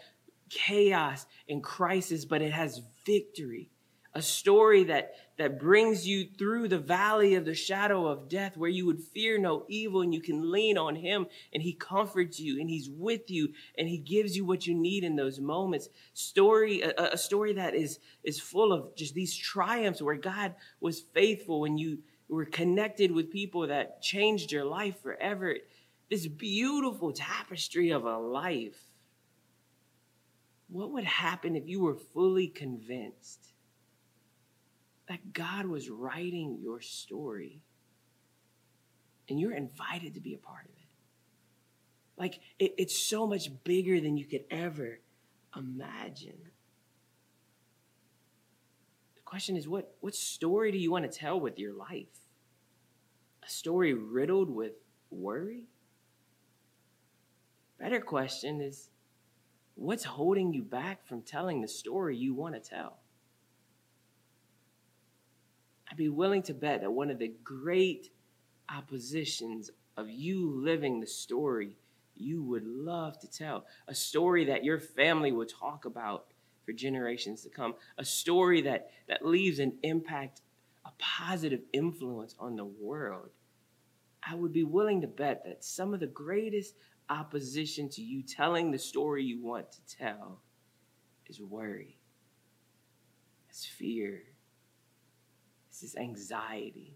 chaos 0.48 1.26
and 1.48 1.62
crisis, 1.62 2.24
but 2.24 2.42
it 2.42 2.52
has 2.52 2.82
victory. 3.06 3.70
A 4.12 4.22
story 4.22 4.84
that, 4.84 5.14
that 5.38 5.60
brings 5.60 6.06
you 6.06 6.26
through 6.36 6.66
the 6.66 6.78
valley 6.78 7.36
of 7.36 7.44
the 7.44 7.54
shadow 7.54 8.06
of 8.06 8.28
death 8.28 8.56
where 8.56 8.70
you 8.70 8.84
would 8.86 9.00
fear 9.00 9.38
no 9.38 9.64
evil 9.68 10.00
and 10.00 10.12
you 10.12 10.20
can 10.20 10.50
lean 10.50 10.76
on 10.76 10.96
him 10.96 11.26
and 11.52 11.62
he 11.62 11.72
comforts 11.72 12.40
you 12.40 12.60
and 12.60 12.68
he's 12.68 12.90
with 12.90 13.30
you 13.30 13.52
and 13.78 13.88
he 13.88 13.98
gives 13.98 14.36
you 14.36 14.44
what 14.44 14.66
you 14.66 14.74
need 14.74 15.04
in 15.04 15.14
those 15.14 15.38
moments. 15.38 15.88
Story 16.12 16.82
a, 16.82 17.12
a 17.12 17.18
story 17.18 17.52
that 17.52 17.74
is 17.74 18.00
is 18.24 18.40
full 18.40 18.72
of 18.72 18.96
just 18.96 19.14
these 19.14 19.36
triumphs 19.36 20.02
where 20.02 20.16
god 20.16 20.54
was 20.80 21.00
faithful 21.00 21.64
and 21.64 21.78
you 21.78 21.98
were 22.28 22.44
connected 22.44 23.12
with 23.12 23.30
people 23.30 23.68
that 23.68 24.02
changed 24.02 24.50
your 24.50 24.64
life 24.64 25.00
forever. 25.02 25.56
This 26.10 26.26
beautiful 26.26 27.12
tapestry 27.12 27.90
of 27.90 28.04
a 28.04 28.18
life. 28.18 28.80
What 30.68 30.90
would 30.92 31.04
happen 31.04 31.54
if 31.54 31.68
you 31.68 31.80
were 31.80 31.96
fully 31.96 32.48
convinced 32.48 33.49
that 35.10 35.32
God 35.32 35.66
was 35.66 35.90
writing 35.90 36.60
your 36.62 36.80
story 36.80 37.64
and 39.28 39.40
you're 39.40 39.56
invited 39.56 40.14
to 40.14 40.20
be 40.20 40.34
a 40.34 40.38
part 40.38 40.66
of 40.66 40.70
it. 40.70 40.88
Like, 42.16 42.38
it, 42.60 42.76
it's 42.78 42.96
so 42.96 43.26
much 43.26 43.50
bigger 43.64 44.00
than 44.00 44.16
you 44.16 44.24
could 44.24 44.44
ever 44.52 45.00
imagine. 45.56 46.38
The 49.16 49.22
question 49.24 49.56
is 49.56 49.66
what, 49.66 49.96
what 49.98 50.14
story 50.14 50.70
do 50.70 50.78
you 50.78 50.92
want 50.92 51.10
to 51.10 51.18
tell 51.18 51.40
with 51.40 51.58
your 51.58 51.74
life? 51.74 52.06
A 53.44 53.50
story 53.50 53.94
riddled 53.94 54.48
with 54.48 54.74
worry? 55.10 55.64
Better 57.80 58.00
question 58.00 58.60
is 58.60 58.90
what's 59.74 60.04
holding 60.04 60.52
you 60.52 60.62
back 60.62 61.04
from 61.04 61.22
telling 61.22 61.62
the 61.62 61.68
story 61.68 62.16
you 62.16 62.32
want 62.32 62.54
to 62.54 62.60
tell? 62.60 62.99
I'd 65.90 65.96
be 65.96 66.08
willing 66.08 66.42
to 66.44 66.54
bet 66.54 66.82
that 66.82 66.92
one 66.92 67.10
of 67.10 67.18
the 67.18 67.32
great 67.42 68.10
oppositions 68.68 69.70
of 69.96 70.08
you 70.08 70.48
living 70.48 71.00
the 71.00 71.06
story 71.06 71.76
you 72.16 72.42
would 72.42 72.66
love 72.66 73.18
to 73.20 73.30
tell, 73.30 73.66
a 73.88 73.94
story 73.94 74.44
that 74.44 74.64
your 74.64 74.78
family 74.78 75.32
would 75.32 75.48
talk 75.48 75.84
about 75.84 76.26
for 76.64 76.72
generations 76.72 77.42
to 77.42 77.48
come, 77.48 77.74
a 77.98 78.04
story 78.04 78.62
that, 78.62 78.90
that 79.08 79.26
leaves 79.26 79.58
an 79.58 79.72
impact, 79.82 80.42
a 80.84 80.90
positive 80.98 81.62
influence 81.72 82.34
on 82.38 82.56
the 82.56 82.64
world. 82.64 83.30
I 84.22 84.34
would 84.34 84.52
be 84.52 84.64
willing 84.64 85.00
to 85.00 85.06
bet 85.06 85.44
that 85.44 85.64
some 85.64 85.94
of 85.94 86.00
the 86.00 86.06
greatest 86.06 86.74
opposition 87.08 87.88
to 87.88 88.02
you 88.02 88.22
telling 88.22 88.70
the 88.70 88.78
story 88.78 89.24
you 89.24 89.42
want 89.42 89.72
to 89.72 89.96
tell 89.96 90.40
is 91.26 91.40
worry, 91.40 91.96
is 93.50 93.64
fear, 93.64 94.22
is 95.82 95.96
anxiety. 95.96 96.94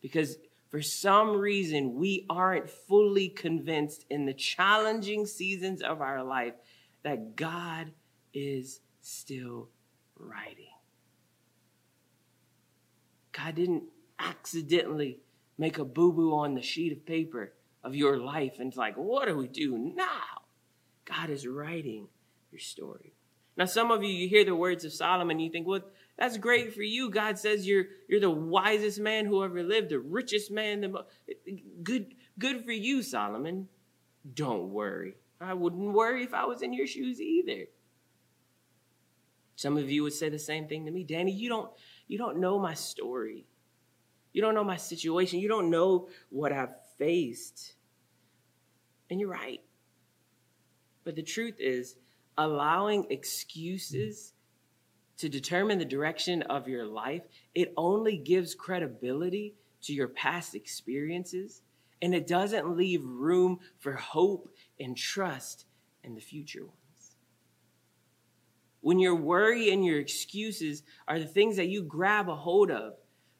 Because 0.00 0.38
for 0.70 0.82
some 0.82 1.36
reason, 1.36 1.94
we 1.94 2.26
aren't 2.28 2.68
fully 2.68 3.28
convinced 3.28 4.04
in 4.10 4.26
the 4.26 4.34
challenging 4.34 5.26
seasons 5.26 5.82
of 5.82 6.00
our 6.00 6.22
life 6.22 6.54
that 7.02 7.36
God 7.36 7.92
is 8.34 8.80
still 9.00 9.70
writing. 10.16 10.66
God 13.32 13.54
didn't 13.54 13.84
accidentally 14.18 15.20
make 15.56 15.78
a 15.78 15.84
boo 15.84 16.12
boo 16.12 16.34
on 16.34 16.54
the 16.54 16.62
sheet 16.62 16.92
of 16.92 17.06
paper 17.06 17.52
of 17.82 17.94
your 17.94 18.18
life 18.18 18.56
and 18.58 18.68
it's 18.68 18.76
like, 18.76 18.96
what 18.96 19.28
do 19.28 19.36
we 19.36 19.48
do 19.48 19.78
now? 19.78 20.42
God 21.04 21.30
is 21.30 21.46
writing 21.46 22.08
your 22.50 22.58
story. 22.58 23.14
Now, 23.56 23.64
some 23.64 23.90
of 23.90 24.02
you, 24.02 24.10
you 24.10 24.28
hear 24.28 24.44
the 24.44 24.54
words 24.54 24.84
of 24.84 24.92
Solomon, 24.92 25.40
you 25.40 25.50
think, 25.50 25.66
well, 25.66 25.80
that's 26.18 26.36
great 26.36 26.74
for 26.74 26.82
you. 26.82 27.10
God 27.10 27.38
says 27.38 27.66
you're 27.66 27.84
you're 28.08 28.20
the 28.20 28.28
wisest 28.30 28.98
man 28.98 29.24
who 29.24 29.44
ever 29.44 29.62
lived, 29.62 29.90
the 29.90 30.00
richest 30.00 30.50
man. 30.50 30.80
The 30.80 31.04
good 31.82 32.14
good 32.38 32.64
for 32.64 32.72
you, 32.72 33.02
Solomon. 33.02 33.68
Don't 34.34 34.70
worry. 34.70 35.14
I 35.40 35.54
wouldn't 35.54 35.92
worry 35.92 36.24
if 36.24 36.34
I 36.34 36.44
was 36.44 36.62
in 36.62 36.72
your 36.72 36.88
shoes 36.88 37.20
either. 37.20 37.66
Some 39.54 39.76
of 39.76 39.90
you 39.90 40.02
would 40.02 40.12
say 40.12 40.28
the 40.28 40.38
same 40.38 40.66
thing 40.66 40.86
to 40.86 40.90
me, 40.90 41.04
Danny. 41.04 41.30
You 41.30 41.48
don't 41.48 41.70
you 42.08 42.18
don't 42.18 42.38
know 42.38 42.58
my 42.58 42.74
story. 42.74 43.46
You 44.32 44.42
don't 44.42 44.54
know 44.54 44.64
my 44.64 44.76
situation. 44.76 45.38
You 45.38 45.48
don't 45.48 45.70
know 45.70 46.08
what 46.30 46.52
I've 46.52 46.74
faced. 46.98 47.74
And 49.08 49.20
you're 49.20 49.30
right. 49.30 49.60
But 51.04 51.14
the 51.14 51.22
truth 51.22 51.60
is, 51.60 51.96
allowing 52.36 53.06
excuses 53.10 54.34
to 55.18 55.28
determine 55.28 55.78
the 55.78 55.84
direction 55.84 56.42
of 56.42 56.68
your 56.68 56.86
life, 56.86 57.22
it 57.54 57.72
only 57.76 58.16
gives 58.16 58.54
credibility 58.54 59.54
to 59.82 59.92
your 59.92 60.08
past 60.08 60.54
experiences 60.54 61.62
and 62.00 62.14
it 62.14 62.26
doesn't 62.26 62.76
leave 62.76 63.04
room 63.04 63.58
for 63.78 63.92
hope 63.92 64.48
and 64.78 64.96
trust 64.96 65.66
in 66.04 66.14
the 66.14 66.20
future 66.20 66.64
ones. 66.64 67.16
When 68.80 69.00
your 69.00 69.16
worry 69.16 69.72
and 69.72 69.84
your 69.84 69.98
excuses 69.98 70.84
are 71.08 71.18
the 71.18 71.26
things 71.26 71.56
that 71.56 71.68
you 71.68 71.82
grab 71.82 72.28
a 72.28 72.36
hold 72.36 72.70
of, 72.70 72.94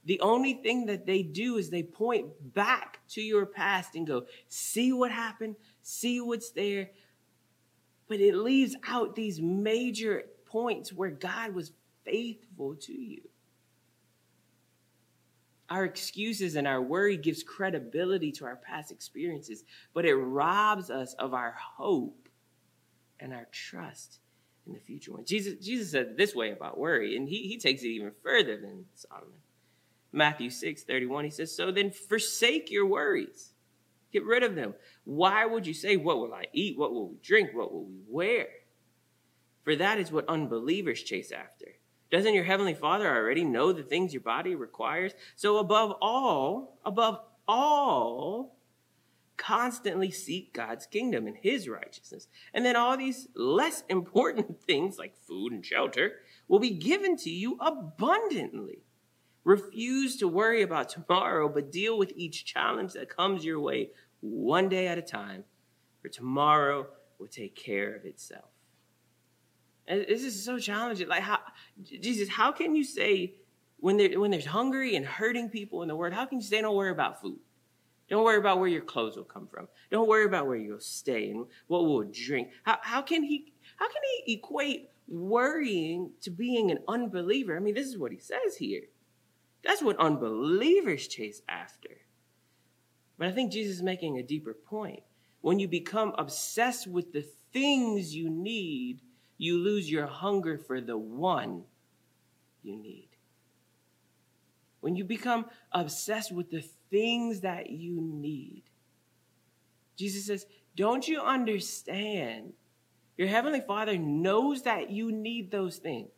the 0.05 0.21
only 0.21 0.55
thing 0.55 0.87
that 0.87 1.07
they 1.07 1.23
do 1.23 1.57
is 1.57 1.71
they 1.71 1.83
point 1.83 2.27
back 2.55 3.01
to 3.11 3.21
your 3.21 3.47
past 3.47 3.95
and 3.95 4.07
go, 4.07 4.27
see 4.49 4.93
what 4.93 5.13
happened, 5.13 5.55
see 5.83 6.21
what's 6.21 6.51
there. 6.51 6.91
But 8.09 8.21
it 8.21 8.35
leaves 8.35 8.75
out 8.89 9.15
these 9.15 9.41
major 9.41 10.25
points 10.51 10.93
where 10.93 11.11
God 11.11 11.55
was 11.55 11.73
faithful 12.05 12.75
to 12.77 12.93
you. 12.93 13.23
Our 15.71 15.85
excuses 15.85 16.57
and 16.57 16.67
our 16.67 16.81
worry 16.81 17.17
gives 17.17 17.43
credibility 17.43 18.33
to 18.33 18.47
our 18.47 18.57
past 18.57 18.91
experiences, 18.91 19.65
but 19.93 20.07
it 20.07 20.15
robs 20.15 20.91
us 20.91 21.13
of 21.15 21.35
our 21.35 21.55
hope 21.77 22.29
and 23.21 23.35
our 23.35 23.47
trust 23.53 24.21
in 24.67 24.73
the 24.73 24.81
future 24.81 25.13
one. 25.13 25.25
Jesus, 25.25 25.65
Jesus 25.65 25.91
said 25.91 26.17
this 26.17 26.35
way 26.35 26.53
about 26.53 26.79
worry, 26.79 27.17
and 27.17 27.29
he, 27.29 27.49
he 27.49 27.59
takes 27.59 27.83
it 27.83 27.89
even 27.89 28.13
further 28.23 28.57
than 28.57 28.87
Solomon. 28.95 29.41
Matthew 30.13 30.49
6 30.49 30.85
31, 30.85 31.25
he 31.25 31.31
says, 31.31 31.55
So 31.55 31.71
then 31.71 31.91
forsake 31.91 32.71
your 32.71 32.87
worries. 32.87 33.53
Get 34.11 34.25
rid 34.25 34.43
of 34.43 34.55
them. 34.55 34.75
Why 35.05 35.45
would 35.45 35.67
you 35.67 35.75
say, 35.75 35.97
What 35.97 36.19
will 36.19 36.33
I 36.33 36.45
eat? 36.53 36.79
What 36.79 36.93
will 36.93 37.09
we 37.09 37.17
drink? 37.23 37.51
What 37.53 37.73
will 37.73 37.85
we 37.85 38.01
wear? 38.09 38.47
For 39.69 39.77
that 39.77 39.99
is 39.99 40.11
what 40.11 40.27
unbelievers 40.31 41.03
chase 41.03 41.31
after. 41.31 41.67
Doesn't 42.11 42.33
your 42.33 42.45
heavenly 42.45 42.73
Father 42.73 43.07
already 43.07 43.45
know 43.45 43.71
the 43.71 43.83
things 43.83 44.15
your 44.15 44.23
body 44.23 44.55
requires? 44.55 45.13
So 45.37 45.59
above 45.59 45.93
all, 46.01 46.79
above 46.87 47.21
all, 47.47 48.57
constantly 49.37 50.11
seek 50.11 50.55
God's 50.55 50.87
kingdom 50.87 51.27
and 51.27 51.37
his 51.37 51.69
righteousness. 51.69 52.29
And 52.55 52.65
then 52.65 52.77
all 52.77 52.97
these 52.97 53.29
less 53.35 53.85
important 53.91 54.59
things 54.67 54.97
like 54.97 55.19
food 55.19 55.53
and 55.53 55.67
shelter 55.67 56.13
will 56.49 56.61
be 56.61 56.71
given 56.71 57.19
to 57.19 57.31
you 57.31 57.59
abundantly. 57.61 58.79
Refuse 59.45 60.17
to 60.17 60.29
worry 60.29 60.63
about 60.63 60.89
tomorrow, 60.89 61.47
but 61.47 61.71
deal 61.71 61.99
with 61.99 62.15
each 62.17 62.47
challenge 62.47 62.95
that 62.95 63.15
comes 63.15 63.45
your 63.45 63.61
way 63.61 63.91
one 64.21 64.71
day 64.71 64.89
at 64.89 64.97
a 64.97 65.03
time, 65.03 65.45
for 66.01 66.09
tomorrow 66.09 66.87
will 67.19 67.29
take 67.29 67.55
care 67.55 67.95
of 67.95 68.07
itself. 68.07 68.49
And 69.89 70.05
this 70.07 70.23
is 70.23 70.45
so 70.45 70.59
challenging. 70.59 71.09
Like 71.09 71.23
how 71.23 71.39
Jesus, 71.83 72.29
how 72.29 72.53
can 72.53 72.77
you 72.77 72.85
say 72.85 73.35
when 73.81 73.97
there 73.97 74.21
when 74.21 74.31
there's 74.31 74.47
hungry 74.47 74.95
and 74.95 75.05
hurting 75.05 75.49
people 75.49 75.83
in 75.83 75.89
the 75.89 75.97
world, 75.97 76.13
how 76.13 76.27
can 76.27 76.39
you 76.39 76.45
say 76.45 76.61
don't 76.61 76.77
worry 76.77 76.91
about 76.91 77.21
food? 77.21 77.39
Don't 78.09 78.25
worry 78.25 78.39
about 78.39 78.59
where 78.59 78.69
your 78.69 78.83
clothes 78.83 79.17
will 79.17 79.25
come 79.25 79.47
from. 79.47 79.69
Don't 79.91 80.09
worry 80.09 80.25
about 80.25 80.47
where 80.47 80.57
you'll 80.57 80.81
stay 80.81 81.31
and 81.31 81.47
what 81.67 81.85
we'll 81.85 82.09
drink. 82.11 82.49
How, 82.63 82.79
how 82.83 83.03
can 83.03 83.23
he 83.23 83.53
how 83.77 83.87
can 83.87 84.03
he 84.27 84.35
equate 84.35 84.91
worrying 85.09 86.11
to 86.21 86.31
being 86.31 86.71
an 86.71 86.79
unbeliever? 86.87 87.57
I 87.57 87.61
mean, 87.61 87.75
this 87.75 87.87
is 87.87 87.99
what 87.99 88.13
he 88.13 88.19
says 88.19 88.57
here. 88.59 88.83
That's 89.65 89.83
what 89.83 89.99
unbelievers 89.99 91.09
chase 91.09 91.43
after. 91.49 91.91
But 93.19 93.29
I 93.29 93.33
think 93.33 93.53
Jesus 93.53 93.77
is 93.77 93.83
making 93.83 94.19
a 94.19 94.23
deeper 94.23 94.55
point. 94.55 95.03
When 95.41 95.59
you 95.59 95.69
become 95.69 96.13
obsessed 96.19 96.87
with 96.87 97.13
the 97.13 97.27
things 97.53 98.15
you 98.15 98.29
need 98.29 99.01
you 99.39 99.57
lose 99.57 99.91
your 99.91 100.07
hunger 100.07 100.59
for 100.59 100.81
the 100.81 100.99
one 100.99 101.63
you 102.63 102.77
need. 102.77 103.09
When 104.81 104.97
you 104.97 105.05
become 105.05 105.47
obsessed 105.73 106.33
with 106.33 106.51
the 106.51 106.65
things 106.91 107.41
that 107.41 107.71
you 107.71 108.01
need, 108.01 108.65
Jesus 109.97 110.27
says, 110.27 110.47
Don't 110.77 111.07
you 111.07 111.21
understand? 111.21 112.53
Your 113.17 113.29
Heavenly 113.29 113.63
Father 113.67 113.97
knows 113.97 114.63
that 114.63 114.91
you 114.91 115.11
need 115.11 115.51
those 115.51 115.79
things. 115.79 116.09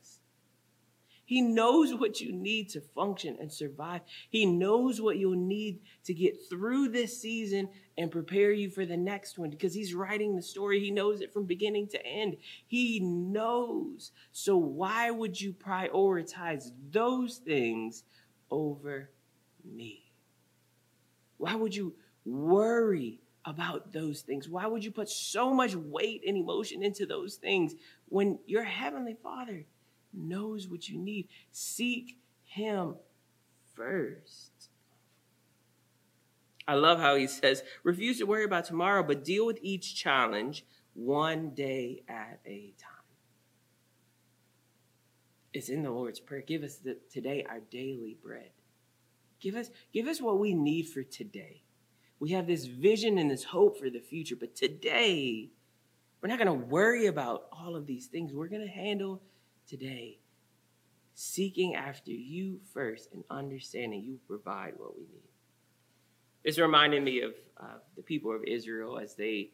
He 1.31 1.43
knows 1.43 1.95
what 1.95 2.21
you 2.21 2.33
need 2.33 2.71
to 2.71 2.81
function 2.81 3.37
and 3.39 3.53
survive. 3.53 4.01
He 4.31 4.47
knows 4.47 5.01
what 5.01 5.17
you'll 5.17 5.37
need 5.37 5.79
to 6.03 6.13
get 6.13 6.37
through 6.51 6.89
this 6.89 7.23
season 7.23 7.69
and 7.97 8.11
prepare 8.11 8.51
you 8.51 8.69
for 8.69 8.85
the 8.85 8.97
next 8.97 9.39
one 9.39 9.49
because 9.49 9.73
He's 9.73 9.95
writing 9.95 10.35
the 10.35 10.43
story. 10.43 10.81
He 10.81 10.91
knows 10.91 11.21
it 11.21 11.33
from 11.33 11.45
beginning 11.45 11.87
to 11.91 12.05
end. 12.05 12.37
He 12.67 12.99
knows. 12.99 14.11
So, 14.33 14.57
why 14.57 15.13
would 15.13 15.41
you 15.41 15.53
prioritize 15.53 16.73
those 16.91 17.37
things 17.37 18.03
over 18.51 19.11
me? 19.65 20.11
Why 21.37 21.55
would 21.55 21.77
you 21.77 21.95
worry 22.25 23.21
about 23.45 23.93
those 23.93 24.23
things? 24.23 24.49
Why 24.49 24.67
would 24.67 24.85
you 24.85 24.91
put 24.91 25.09
so 25.09 25.55
much 25.55 25.77
weight 25.77 26.23
and 26.27 26.37
emotion 26.37 26.83
into 26.83 27.07
those 27.07 27.37
things 27.37 27.77
when 28.09 28.41
your 28.47 28.65
Heavenly 28.65 29.15
Father? 29.23 29.65
Knows 30.12 30.69
what 30.69 30.88
you 30.88 30.99
need. 30.99 31.29
Seek 31.52 32.19
Him 32.45 32.97
first. 33.75 34.71
I 36.71 36.75
love 36.75 37.00
how 37.00 37.17
he 37.17 37.26
says, 37.26 37.64
refuse 37.83 38.19
to 38.19 38.26
worry 38.26 38.45
about 38.45 38.64
tomorrow, 38.64 39.02
but 39.02 39.25
deal 39.25 39.45
with 39.45 39.59
each 39.61 39.97
challenge 39.97 40.64
one 40.95 41.50
day 41.50 42.05
at 42.09 42.38
a 42.47 42.73
time. 42.79 42.90
It's 45.52 45.69
in 45.69 45.83
the 45.83 45.90
Lord's 45.90 46.21
Prayer. 46.21 46.43
Give 46.47 46.62
us 46.62 46.76
the, 46.76 46.97
today 47.12 47.45
our 47.49 47.59
daily 47.59 48.17
bread. 48.23 48.50
Give 49.40 49.57
us, 49.57 49.71
give 49.93 50.07
us 50.07 50.21
what 50.21 50.38
we 50.38 50.55
need 50.55 50.85
for 50.85 51.02
today. 51.02 51.62
We 52.21 52.31
have 52.31 52.47
this 52.47 52.67
vision 52.67 53.19
and 53.19 53.31
this 53.31 53.45
hope 53.45 53.79
for 53.79 53.90
the 53.90 53.99
future, 53.99 54.37
but 54.37 54.55
today, 54.55 55.50
we're 56.21 56.29
not 56.29 56.38
going 56.38 56.47
to 56.47 56.67
worry 56.67 57.07
about 57.07 57.47
all 57.50 57.75
of 57.75 57.87
these 57.87 58.07
things. 58.07 58.33
We're 58.33 58.47
going 58.47 58.67
to 58.67 58.73
handle 58.73 59.23
today, 59.71 60.19
seeking 61.15 61.77
after 61.77 62.11
you 62.11 62.59
first 62.75 63.09
and 63.12 63.23
understanding 63.31 64.03
you 64.03 64.19
provide 64.27 64.75
what 64.77 64.97
we 64.97 65.05
need. 65.05 65.31
This 66.45 66.59
reminded 66.59 67.05
me 67.05 67.21
of 67.23 67.35
uh, 67.62 67.79
the 67.97 68.03
people 68.03 68.35
of 68.35 68.43
Israel 68.45 68.99
as 68.99 69.15
they 69.15 69.50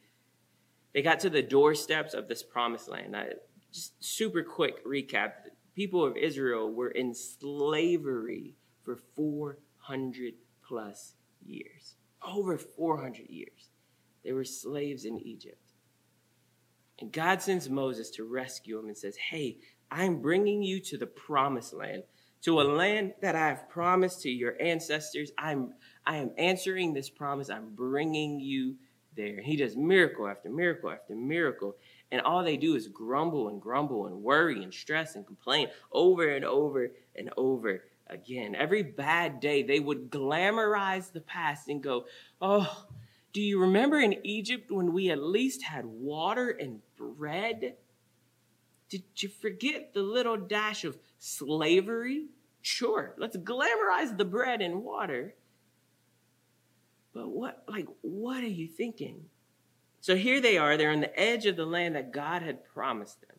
they 0.95 1.03
got 1.03 1.21
to 1.21 1.31
the 1.31 1.43
doorsteps 1.43 2.15
of 2.15 2.27
this 2.27 2.43
promised 2.43 2.89
land. 2.89 3.15
I, 3.15 3.27
just 3.71 4.03
super 4.03 4.43
quick 4.43 4.83
recap: 4.87 5.33
the 5.45 5.51
people 5.75 6.05
of 6.05 6.17
Israel 6.17 6.73
were 6.73 6.89
in 6.89 7.15
slavery 7.15 8.55
for 8.83 8.97
400 9.15 10.35
plus 10.67 11.15
years, 11.45 11.97
over 12.27 12.57
400 12.57 13.29
years. 13.29 13.69
They 14.25 14.33
were 14.33 14.45
slaves 14.45 15.05
in 15.05 15.19
Egypt. 15.19 15.67
And 16.99 17.13
God 17.13 17.43
sends 17.43 17.69
Moses 17.69 18.11
to 18.13 18.25
rescue 18.25 18.77
them 18.77 18.87
and 18.89 18.97
says, 18.97 19.17
Hey, 19.17 19.59
I'm 19.91 20.21
bringing 20.21 20.63
you 20.63 20.81
to 20.81 20.99
the 20.99 21.07
promised 21.07 21.73
land, 21.73 22.03
to 22.43 22.61
a 22.61 22.63
land 22.63 23.15
that 23.23 23.37
I 23.37 23.49
have 23.49 23.69
promised 23.69 24.23
to 24.23 24.31
your 24.31 24.55
ancestors. 24.61 25.31
I'm, 25.39 25.75
I 26.07 26.17
am 26.17 26.31
answering 26.39 26.93
this 26.93 27.09
promise. 27.09 27.51
I'm 27.51 27.75
bringing 27.75 28.41
you 28.41 28.77
there. 29.17 29.41
He 29.41 29.57
does 29.57 29.77
miracle 29.77 30.29
after 30.29 30.51
miracle 30.51 30.91
after 30.91 31.15
miracle. 31.15 31.77
And 32.13 32.21
all 32.21 32.45
they 32.45 32.57
do 32.57 32.77
is 32.77 32.89
grumble 32.89 33.49
and 33.49 33.61
grumble 33.61 34.07
and 34.07 34.23
worry 34.23 34.63
and 34.63 34.73
stress 34.73 35.17
and 35.17 35.27
complain 35.27 35.69
over 35.91 36.29
and 36.29 36.45
over 36.45 36.91
and 37.17 37.31
over 37.37 37.83
again. 38.09 38.55
Every 38.55 38.83
bad 38.83 39.41
day, 39.41 39.63
they 39.63 39.81
would 39.81 40.11
glamorize 40.11 41.13
the 41.13 41.21
past 41.21 41.69
and 41.69 41.83
go, 41.83 42.07
Oh, 42.41 42.87
do 43.33 43.41
you 43.41 43.61
remember 43.61 43.99
in 43.99 44.25
Egypt 44.25 44.71
when 44.71 44.93
we 44.93 45.11
at 45.11 45.23
least 45.23 45.63
had 45.63 45.85
water 45.85 46.51
and 46.51 46.81
bread? 46.97 47.75
Did 48.89 49.03
you 49.17 49.29
forget 49.29 49.93
the 49.95 50.03
little 50.03 50.37
dash 50.37 50.85
of 50.85 50.99
slavery? 51.19 52.27
Sure, 52.63 53.15
let's 53.19 53.37
glamorize 53.37 54.17
the 54.17 54.25
bread 54.25 54.61
and 54.61 54.83
water. 54.83 55.35
But 57.13 57.29
what, 57.29 57.65
like, 57.69 57.87
what 58.03 58.45
are 58.45 58.49
you 58.49 58.69
thinking? 58.69 59.25
So 60.01 60.17
here 60.17 60.41
they 60.41 60.59
are, 60.59 60.77
they're 60.77 60.93
on 60.93 61.01
the 61.01 61.19
edge 61.19 61.47
of 61.47 61.57
the 61.57 61.65
land 61.65 61.97
that 61.97 62.13
God 62.13 62.43
had 62.43 62.65
promised 62.65 63.21
them. 63.23 63.37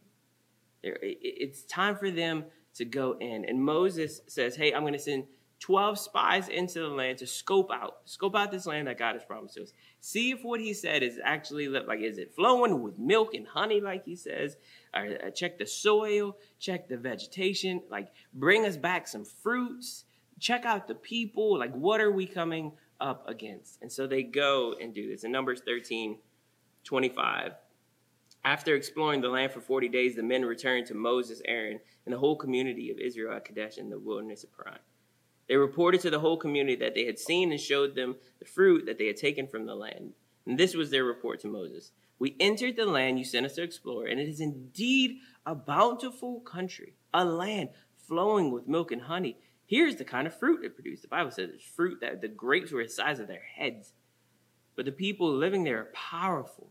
it's 0.82 1.64
time 1.64 1.96
for 1.96 2.12
them 2.12 2.46
to 2.76 2.86
go 2.86 3.18
in. 3.20 3.46
And 3.46 3.62
Moses 3.64 4.22
says, 4.28 4.56
Hey, 4.56 4.74
I'm 4.74 4.82
going 4.82 4.94
to 4.94 5.00
send 5.00 5.26
12 5.60 5.98
spies 5.98 6.50
into 6.50 6.80
the 6.80 6.88
land 6.88 7.18
to 7.18 7.28
scope 7.28 7.72
out, 7.72 7.98
scope 8.06 8.36
out 8.36 8.52
this 8.52 8.68
land 8.68 8.88
that 8.88 8.98
God 8.98 9.16
has 9.16 9.24
promised 9.24 9.56
to 9.56 9.64
us. 9.64 9.74
See 10.02 10.32
if 10.32 10.44
what 10.44 10.60
he 10.60 10.74
said 10.74 11.02
is 11.02 11.20
actually 11.24 11.68
like, 11.68 12.02
is 12.02 12.20
it 12.20 12.36
flowing 12.36 12.84
with 12.84 13.00
milk 13.00 13.34
and 13.34 13.48
honey, 13.48 13.82
like 13.82 14.06
he 14.06 14.16
says? 14.16 14.58
Or 14.94 15.18
uh, 15.26 15.32
check 15.32 15.58
the 15.58 15.66
soil, 15.66 16.38
check 16.60 16.88
the 16.88 16.98
vegetation, 16.98 17.82
like 17.90 18.10
bring 18.34 18.66
us 18.66 18.78
back 18.78 19.08
some 19.08 19.26
fruits, 19.26 20.06
check 20.40 20.66
out 20.66 20.88
the 20.88 20.96
people, 20.96 21.58
like 21.58 21.74
what 21.74 22.02
are 22.02 22.12
we 22.12 22.28
coming 22.28 22.74
up 23.02 23.28
against? 23.28 23.82
And 23.82 23.92
so 23.92 24.06
they 24.06 24.24
go 24.24 24.76
and 24.80 24.94
do 24.94 25.10
this. 25.10 25.24
In 25.24 25.32
Numbers 25.32 25.62
13, 25.66 26.20
25, 26.84 27.54
after 28.46 28.76
exploring 28.76 29.22
the 29.22 29.30
land 29.30 29.52
for 29.52 29.60
40 29.60 29.90
days, 29.90 30.16
the 30.16 30.24
men 30.24 30.46
returned 30.46 30.86
to 30.88 30.94
Moses, 30.94 31.42
Aaron, 31.46 31.80
and 32.06 32.14
the 32.14 32.20
whole 32.20 32.36
community 32.36 32.92
of 32.92 33.00
Israel 33.00 33.36
at 33.36 33.44
Kadesh 33.44 33.78
in 33.78 33.90
the 33.90 34.00
wilderness 34.00 34.44
of 34.44 34.56
Paran. 34.56 34.80
They 35.48 35.56
reported 35.56 36.02
to 36.02 36.10
the 36.10 36.20
whole 36.20 36.38
community 36.38 36.76
that 36.78 36.94
they 36.94 37.06
had 37.06 37.20
seen 37.20 37.52
and 37.52 37.60
showed 37.60 37.96
them 37.96 38.16
the 38.40 38.46
fruit 38.46 38.86
that 38.86 38.98
they 38.98 39.08
had 39.08 39.18
taken 39.18 39.48
from 39.48 39.66
the 39.66 39.76
land. 39.76 40.14
And 40.46 40.58
this 40.58 40.76
was 40.76 40.92
their 40.92 41.04
report 41.04 41.40
to 41.42 41.48
Moses. 41.48 41.92
We 42.20 42.36
entered 42.40 42.76
the 42.76 42.86
land 42.86 43.20
you 43.20 43.26
sent 43.26 43.46
us 43.46 43.56
to 43.56 43.64
explore, 43.64 44.06
and 44.06 44.20
it 44.20 44.28
is 44.28 44.42
indeed 44.42 45.18
a 45.46 45.56
bountiful 45.56 46.40
country, 46.42 46.96
a 47.14 47.24
land 47.24 47.70
flowing 48.08 48.52
with 48.52 48.68
milk 48.68 48.92
and 48.92 49.04
honey. 49.04 49.38
Here's 49.66 49.98
the 49.98 50.06
kind 50.06 50.26
of 50.26 50.38
fruit 50.38 50.64
it 50.64 50.76
produced. 50.76 51.04
The 51.04 51.10
Bible 51.10 51.32
says 51.32 51.50
it's 51.54 51.64
fruit 51.64 52.00
that 52.02 52.22
the 52.22 52.28
grapes 52.28 52.72
were 52.72 52.84
the 52.84 52.90
size 52.90 53.20
of 53.20 53.28
their 53.28 53.44
heads. 53.56 53.94
But 54.76 54.86
the 54.86 54.92
people 54.92 55.32
living 55.32 55.64
there 55.64 55.80
are 55.80 55.92
powerful, 55.94 56.70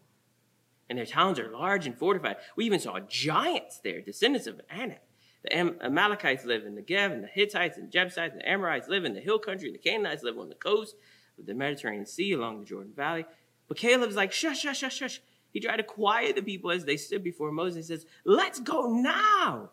and 0.88 0.98
their 0.98 1.06
towns 1.06 1.38
are 1.38 1.50
large 1.50 1.86
and 1.86 1.96
fortified. 1.96 2.36
We 2.56 2.64
even 2.64 2.80
saw 2.80 3.00
giants 3.00 3.80
there, 3.82 4.00
descendants 4.00 4.46
of 4.46 4.60
Anak. 4.70 5.02
The 5.46 5.84
Amalekites 5.84 6.44
live 6.44 6.64
in 6.64 6.74
the 6.74 6.82
Negev, 6.82 7.12
and 7.12 7.22
the 7.22 7.28
Hittites 7.28 7.78
and 7.78 7.90
Jebusites 7.90 8.32
and 8.32 8.40
the 8.40 8.48
Amorites 8.48 8.88
live 8.88 9.04
in 9.04 9.14
the 9.14 9.20
hill 9.20 9.38
country, 9.38 9.68
and 9.68 9.74
the 9.74 9.82
Canaanites 9.82 10.24
live 10.24 10.38
on 10.38 10.48
the 10.48 10.54
coast 10.56 10.96
of 11.38 11.46
the 11.46 11.54
Mediterranean 11.54 12.06
Sea 12.06 12.32
along 12.32 12.58
the 12.58 12.66
Jordan 12.66 12.92
Valley. 12.96 13.24
But 13.68 13.76
Caleb's 13.76 14.16
like, 14.16 14.32
shush, 14.32 14.60
shush, 14.60 14.78
shush, 14.78 14.96
shush. 14.96 15.20
He 15.52 15.60
tried 15.60 15.76
to 15.76 15.82
quiet 15.84 16.36
the 16.36 16.42
people 16.42 16.70
as 16.70 16.84
they 16.84 16.96
stood 16.96 17.22
before 17.22 17.52
Moses 17.52 17.76
and 17.76 18.00
says, 18.00 18.06
Let's 18.24 18.60
go 18.60 18.92
now 18.92 19.70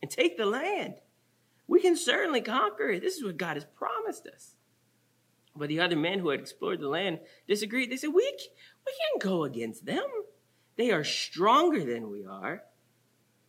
and 0.00 0.10
take 0.10 0.36
the 0.36 0.46
land. 0.46 0.94
We 1.66 1.80
can 1.80 1.96
certainly 1.96 2.40
conquer 2.40 2.90
it. 2.90 3.02
This 3.02 3.16
is 3.16 3.24
what 3.24 3.36
God 3.36 3.56
has 3.56 3.66
promised 3.76 4.26
us. 4.26 4.54
But 5.54 5.68
the 5.68 5.80
other 5.80 5.96
men 5.96 6.20
who 6.20 6.28
had 6.28 6.40
explored 6.40 6.80
the 6.80 6.88
land 6.88 7.18
disagreed. 7.46 7.90
They 7.90 7.96
said, 7.96 8.14
We, 8.14 8.22
we 8.22 8.92
can't 9.00 9.22
go 9.22 9.44
against 9.44 9.84
them. 9.84 10.06
They 10.76 10.92
are 10.92 11.04
stronger 11.04 11.84
than 11.84 12.10
we 12.10 12.24
are. 12.24 12.62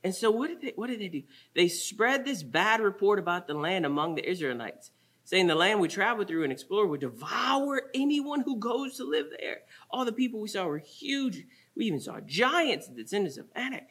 And 0.04 0.16
so 0.16 0.32
what 0.32 0.48
did 0.48 0.62
they 0.62 0.74
what 0.76 0.88
did 0.88 1.00
they 1.00 1.10
do? 1.10 1.24
They 1.56 1.68
spread 1.68 2.24
this 2.26 2.44
bad 2.44 2.80
report 2.80 3.20
about 3.20 3.48
the 3.48 3.54
land 3.54 3.86
among 3.86 4.16
the 4.16 4.30
Israelites, 4.30 4.92
saying 5.24 5.48
the 5.48 5.56
land 5.56 5.80
we 5.80 5.88
traveled 5.88 6.28
through 6.28 6.44
and 6.44 6.54
explored 6.54 6.90
would 6.90 7.02
devour 7.02 7.84
anyone 7.94 8.42
who 8.42 8.58
goes 8.58 8.98
to 8.98 9.04
live 9.04 9.28
there. 9.40 9.60
All 9.90 10.06
the 10.06 10.14
people 10.14 10.40
we 10.40 10.48
saw 10.48 10.66
were 10.66 10.78
huge. 10.78 11.46
We 11.76 11.86
even 11.86 12.00
saw 12.00 12.20
giants, 12.22 12.88
the 12.88 13.04
descendants 13.04 13.38
of 13.38 13.48
Anak. 13.56 13.88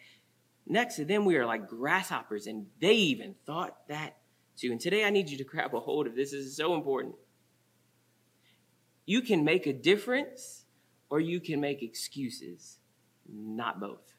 Next 0.66 0.96
to 0.96 1.04
them, 1.04 1.24
we 1.24 1.36
are 1.36 1.46
like 1.46 1.68
grasshoppers, 1.68 2.46
and 2.46 2.66
they 2.80 2.94
even 2.94 3.34
thought 3.46 3.88
that 3.88 4.18
too. 4.58 4.72
And 4.72 4.80
today 4.80 5.04
I 5.04 5.10
need 5.10 5.30
you 5.30 5.38
to 5.38 5.44
grab 5.44 5.74
a 5.74 5.80
hold 5.80 6.06
of 6.06 6.14
this. 6.14 6.32
This 6.32 6.44
is 6.46 6.56
so 6.56 6.74
important. 6.74 7.14
You 9.06 9.22
can 9.22 9.44
make 9.44 9.66
a 9.66 9.72
difference 9.72 10.66
or 11.08 11.20
you 11.20 11.40
can 11.40 11.60
make 11.60 11.82
excuses, 11.82 12.78
not 13.26 13.80
both. 13.80 14.14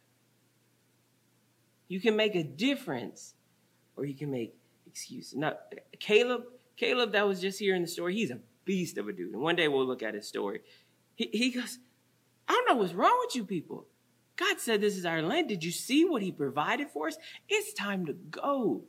You 1.89 1.99
can 1.99 2.15
make 2.15 2.35
a 2.35 2.43
difference 2.43 3.33
or 3.97 4.05
you 4.05 4.15
can 4.15 4.31
make 4.31 4.55
excuses. 4.87 5.35
Now, 5.35 5.53
Caleb, 5.99 6.43
Caleb 6.77 7.11
that 7.11 7.27
was 7.27 7.41
just 7.41 7.59
here 7.59 7.75
in 7.75 7.81
the 7.81 7.87
story, 7.87 8.15
he's 8.15 8.31
a 8.31 8.39
beast 8.63 8.97
of 8.97 9.09
a 9.09 9.11
dude. 9.11 9.33
And 9.33 9.41
one 9.41 9.57
day 9.57 9.67
we'll 9.67 9.85
look 9.85 10.03
at 10.03 10.13
his 10.13 10.27
story. 10.27 10.61
He, 11.15 11.29
he 11.33 11.49
goes, 11.51 11.79
I 12.47 12.53
don't 12.53 12.69
know 12.69 12.81
what's 12.81 12.93
wrong 12.93 13.17
with 13.25 13.35
you 13.35 13.43
people. 13.43 13.87
God 14.37 14.59
said 14.59 14.79
this 14.79 14.95
is 14.95 15.05
our 15.05 15.21
land. 15.21 15.49
Did 15.49 15.63
you 15.63 15.71
see 15.71 16.05
what 16.05 16.21
he 16.21 16.31
provided 16.31 16.89
for 16.91 17.07
us? 17.07 17.17
It's 17.49 17.73
time 17.73 18.05
to 18.05 18.13
go. 18.13 18.83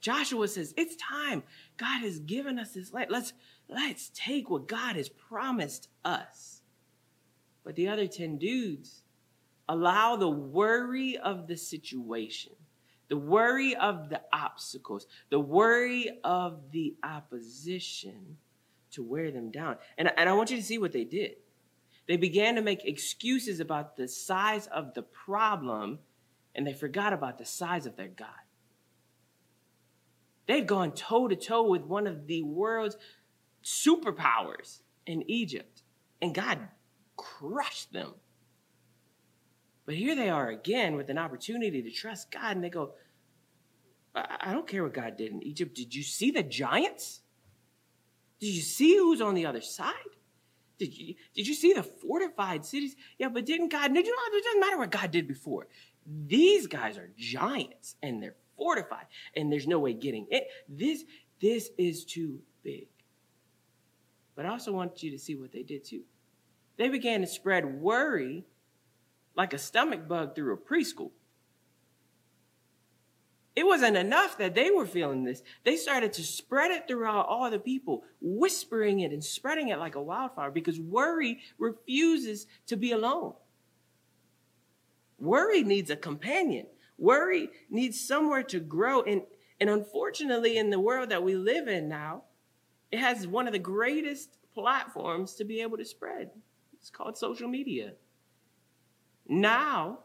Joshua 0.00 0.46
says, 0.46 0.74
it's 0.76 0.96
time. 0.96 1.42
God 1.78 2.02
has 2.02 2.20
given 2.20 2.58
us 2.58 2.72
this 2.72 2.92
land. 2.92 3.10
Let's, 3.10 3.32
let's 3.68 4.10
take 4.14 4.50
what 4.50 4.68
God 4.68 4.96
has 4.96 5.08
promised 5.08 5.88
us. 6.04 6.60
But 7.64 7.74
the 7.74 7.88
other 7.88 8.06
10 8.06 8.36
dudes, 8.36 9.03
Allow 9.68 10.16
the 10.16 10.28
worry 10.28 11.16
of 11.16 11.46
the 11.46 11.56
situation, 11.56 12.52
the 13.08 13.16
worry 13.16 13.74
of 13.74 14.10
the 14.10 14.20
obstacles, 14.32 15.06
the 15.30 15.40
worry 15.40 16.18
of 16.22 16.70
the 16.70 16.96
opposition 17.02 18.36
to 18.90 19.02
wear 19.02 19.30
them 19.30 19.50
down. 19.50 19.76
And, 19.96 20.10
and 20.16 20.28
I 20.28 20.32
want 20.34 20.50
you 20.50 20.56
to 20.56 20.62
see 20.62 20.78
what 20.78 20.92
they 20.92 21.04
did. 21.04 21.36
They 22.06 22.16
began 22.16 22.56
to 22.56 22.62
make 22.62 22.84
excuses 22.84 23.60
about 23.60 23.96
the 23.96 24.06
size 24.06 24.66
of 24.66 24.92
the 24.94 25.02
problem, 25.02 26.00
and 26.54 26.66
they 26.66 26.74
forgot 26.74 27.12
about 27.12 27.38
the 27.38 27.46
size 27.46 27.86
of 27.86 27.96
their 27.96 28.08
God. 28.08 28.28
They'd 30.46 30.66
gone 30.66 30.92
toe 30.92 31.28
to 31.28 31.36
toe 31.36 31.62
with 31.62 31.84
one 31.84 32.06
of 32.06 32.26
the 32.26 32.42
world's 32.42 32.98
superpowers 33.64 34.80
in 35.06 35.28
Egypt, 35.28 35.82
and 36.20 36.34
God 36.34 36.58
crushed 37.16 37.92
them. 37.92 38.12
But 39.86 39.96
here 39.96 40.16
they 40.16 40.30
are 40.30 40.48
again 40.48 40.96
with 40.96 41.10
an 41.10 41.18
opportunity 41.18 41.82
to 41.82 41.90
trust 41.90 42.30
God, 42.30 42.56
and 42.56 42.64
they 42.64 42.70
go, 42.70 42.92
I 44.14 44.52
don't 44.52 44.66
care 44.66 44.82
what 44.84 44.94
God 44.94 45.16
did 45.16 45.32
in 45.32 45.42
Egypt. 45.42 45.74
Did 45.74 45.94
you 45.94 46.02
see 46.02 46.30
the 46.30 46.42
giants? 46.42 47.20
Did 48.38 48.48
you 48.54 48.62
see 48.62 48.96
who's 48.96 49.20
on 49.20 49.34
the 49.34 49.46
other 49.46 49.60
side? 49.60 49.92
Did 50.78 50.96
you, 50.96 51.14
did 51.34 51.46
you 51.46 51.54
see 51.54 51.72
the 51.72 51.82
fortified 51.82 52.64
cities? 52.64 52.96
Yeah, 53.18 53.28
but 53.28 53.46
didn't 53.46 53.70
God? 53.70 53.92
Did 53.92 54.06
you 54.06 54.12
know, 54.12 54.36
it 54.36 54.44
doesn't 54.44 54.60
matter 54.60 54.78
what 54.78 54.90
God 54.90 55.10
did 55.10 55.26
before. 55.26 55.68
These 56.26 56.66
guys 56.66 56.98
are 56.98 57.10
giants 57.16 57.96
and 58.02 58.22
they're 58.22 58.36
fortified 58.56 59.06
and 59.36 59.52
there's 59.52 59.66
no 59.66 59.78
way 59.78 59.94
getting 59.94 60.26
it. 60.30 60.48
This, 60.68 61.04
this 61.40 61.70
is 61.78 62.04
too 62.04 62.40
big. 62.62 62.88
But 64.36 64.46
I 64.46 64.50
also 64.50 64.72
want 64.72 65.02
you 65.02 65.10
to 65.12 65.18
see 65.18 65.36
what 65.36 65.52
they 65.52 65.62
did 65.62 65.84
too. 65.84 66.02
They 66.76 66.88
began 66.88 67.20
to 67.20 67.26
spread 67.26 67.80
worry 67.80 68.44
like 69.36 69.52
a 69.52 69.58
stomach 69.58 70.06
bug 70.08 70.34
through 70.34 70.54
a 70.54 70.56
preschool. 70.56 71.10
It 73.56 73.66
wasn't 73.66 73.96
enough 73.96 74.36
that 74.38 74.56
they 74.56 74.70
were 74.70 74.86
feeling 74.86 75.22
this. 75.22 75.42
They 75.62 75.76
started 75.76 76.12
to 76.14 76.24
spread 76.24 76.72
it 76.72 76.88
throughout 76.88 77.26
all 77.28 77.48
the 77.50 77.58
people, 77.60 78.02
whispering 78.20 79.00
it 79.00 79.12
and 79.12 79.22
spreading 79.22 79.68
it 79.68 79.78
like 79.78 79.94
a 79.94 80.02
wildfire 80.02 80.50
because 80.50 80.80
worry 80.80 81.38
refuses 81.56 82.46
to 82.66 82.76
be 82.76 82.90
alone. 82.90 83.34
Worry 85.18 85.62
needs 85.62 85.90
a 85.90 85.96
companion. 85.96 86.66
Worry 86.98 87.48
needs 87.70 88.00
somewhere 88.00 88.42
to 88.44 88.58
grow. 88.58 89.02
And, 89.02 89.22
and 89.60 89.70
unfortunately, 89.70 90.58
in 90.58 90.70
the 90.70 90.80
world 90.80 91.10
that 91.10 91.22
we 91.22 91.36
live 91.36 91.68
in 91.68 91.88
now, 91.88 92.24
it 92.90 92.98
has 92.98 93.26
one 93.26 93.46
of 93.46 93.52
the 93.52 93.58
greatest 93.60 94.36
platforms 94.52 95.34
to 95.34 95.44
be 95.44 95.60
able 95.60 95.76
to 95.76 95.84
spread. 95.84 96.30
It's 96.78 96.90
called 96.90 97.16
social 97.16 97.48
media. 97.48 97.92
Now, 99.26 100.00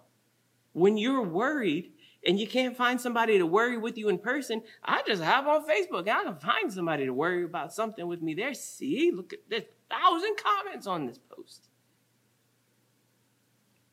when 0.73 0.97
you're 0.97 1.23
worried 1.23 1.91
and 2.25 2.39
you 2.39 2.47
can't 2.47 2.75
find 2.75 2.99
somebody 2.99 3.37
to 3.37 3.45
worry 3.45 3.77
with 3.77 3.97
you 3.97 4.09
in 4.09 4.17
person, 4.17 4.61
I 4.83 5.01
just 5.07 5.23
hop 5.23 5.45
on 5.47 5.67
Facebook. 5.67 6.07
I 6.07 6.23
can 6.23 6.35
find 6.37 6.71
somebody 6.71 7.05
to 7.05 7.13
worry 7.13 7.43
about 7.43 7.73
something 7.73 8.07
with 8.07 8.21
me 8.21 8.33
there. 8.33 8.53
See, 8.53 9.11
look 9.13 9.33
at 9.33 9.39
this 9.49 9.63
thousand 9.89 10.35
comments 10.37 10.87
on 10.87 11.05
this 11.05 11.17
post. 11.17 11.69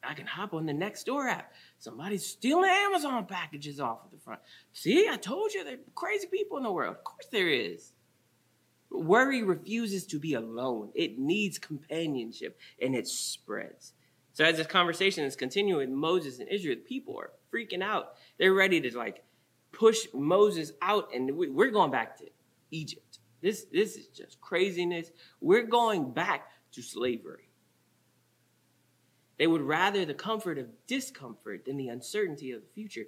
I 0.02 0.14
can 0.14 0.26
hop 0.26 0.54
on 0.54 0.66
the 0.66 0.72
Nextdoor 0.72 1.28
app. 1.28 1.52
Somebody's 1.78 2.24
stealing 2.24 2.70
Amazon 2.70 3.26
packages 3.26 3.80
off 3.80 4.04
of 4.04 4.12
the 4.12 4.18
front. 4.18 4.40
See, 4.72 5.08
I 5.08 5.16
told 5.16 5.52
you 5.52 5.64
there 5.64 5.74
are 5.74 5.92
crazy 5.94 6.28
people 6.28 6.56
in 6.58 6.62
the 6.62 6.70
world. 6.70 6.96
Of 6.96 7.04
course 7.04 7.26
there 7.32 7.48
is. 7.48 7.92
Worry 8.90 9.42
refuses 9.42 10.06
to 10.06 10.20
be 10.20 10.34
alone. 10.34 10.90
It 10.94 11.18
needs 11.18 11.58
companionship 11.58 12.56
and 12.80 12.94
it 12.94 13.08
spreads. 13.08 13.94
So 14.36 14.44
as 14.44 14.58
this 14.58 14.66
conversation 14.66 15.24
is 15.24 15.34
continuing 15.34 15.78
with 15.78 15.88
Moses 15.88 16.40
and 16.40 16.48
Israel, 16.50 16.76
people 16.86 17.18
are 17.18 17.30
freaking 17.50 17.82
out. 17.82 18.16
They're 18.38 18.52
ready 18.52 18.82
to 18.82 18.94
like 18.94 19.24
push 19.72 20.08
Moses 20.12 20.72
out 20.82 21.08
and 21.14 21.38
we're 21.38 21.70
going 21.70 21.90
back 21.90 22.18
to 22.18 22.26
Egypt. 22.70 23.20
This, 23.40 23.64
this 23.72 23.96
is 23.96 24.08
just 24.08 24.38
craziness. 24.42 25.10
We're 25.40 25.64
going 25.64 26.12
back 26.12 26.50
to 26.72 26.82
slavery. 26.82 27.48
They 29.38 29.46
would 29.46 29.62
rather 29.62 30.04
the 30.04 30.12
comfort 30.12 30.58
of 30.58 30.66
discomfort 30.86 31.64
than 31.64 31.78
the 31.78 31.88
uncertainty 31.88 32.52
of 32.52 32.60
the 32.60 32.68
future. 32.74 33.06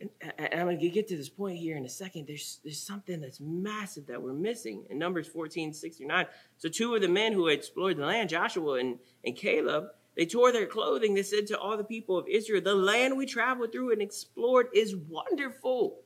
And, 0.00 0.10
and 0.38 0.54
I'm 0.54 0.66
going 0.66 0.80
to 0.80 0.88
get 0.88 1.06
to 1.06 1.16
this 1.16 1.28
point 1.28 1.58
here 1.58 1.76
in 1.76 1.84
a 1.84 1.88
second. 1.88 2.26
There's, 2.26 2.58
there's 2.64 2.82
something 2.82 3.20
that's 3.20 3.38
massive 3.38 4.08
that 4.08 4.20
we're 4.20 4.32
missing. 4.32 4.86
In 4.90 4.98
Numbers 4.98 5.28
14, 5.28 5.72
69. 5.72 6.26
So, 6.58 6.68
two 6.68 6.96
of 6.96 7.00
the 7.00 7.08
men 7.08 7.32
who 7.32 7.46
explored 7.46 7.96
the 7.96 8.04
land, 8.04 8.28
Joshua 8.28 8.74
and, 8.74 8.98
and 9.24 9.36
Caleb, 9.36 9.86
they 10.16 10.26
tore 10.26 10.50
their 10.50 10.66
clothing. 10.66 11.14
They 11.14 11.22
said 11.22 11.46
to 11.48 11.58
all 11.58 11.76
the 11.76 11.84
people 11.84 12.16
of 12.16 12.26
Israel, 12.28 12.62
The 12.62 12.74
land 12.74 13.16
we 13.16 13.26
traveled 13.26 13.72
through 13.72 13.92
and 13.92 14.00
explored 14.00 14.68
is 14.74 14.96
wonderful. 14.96 16.00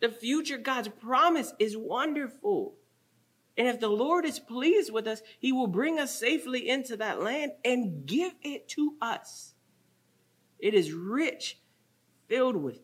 The 0.00 0.10
future 0.10 0.58
God's 0.58 0.88
promise 0.88 1.52
is 1.58 1.76
wonderful. 1.76 2.74
And 3.56 3.66
if 3.66 3.80
the 3.80 3.88
Lord 3.88 4.26
is 4.26 4.38
pleased 4.38 4.92
with 4.92 5.06
us, 5.06 5.22
he 5.38 5.50
will 5.50 5.66
bring 5.66 5.98
us 5.98 6.14
safely 6.14 6.68
into 6.68 6.98
that 6.98 7.22
land 7.22 7.52
and 7.64 8.04
give 8.04 8.32
it 8.42 8.68
to 8.70 8.96
us. 9.00 9.54
It 10.58 10.74
is 10.74 10.92
rich, 10.92 11.58
filled 12.28 12.56
with 12.56 12.80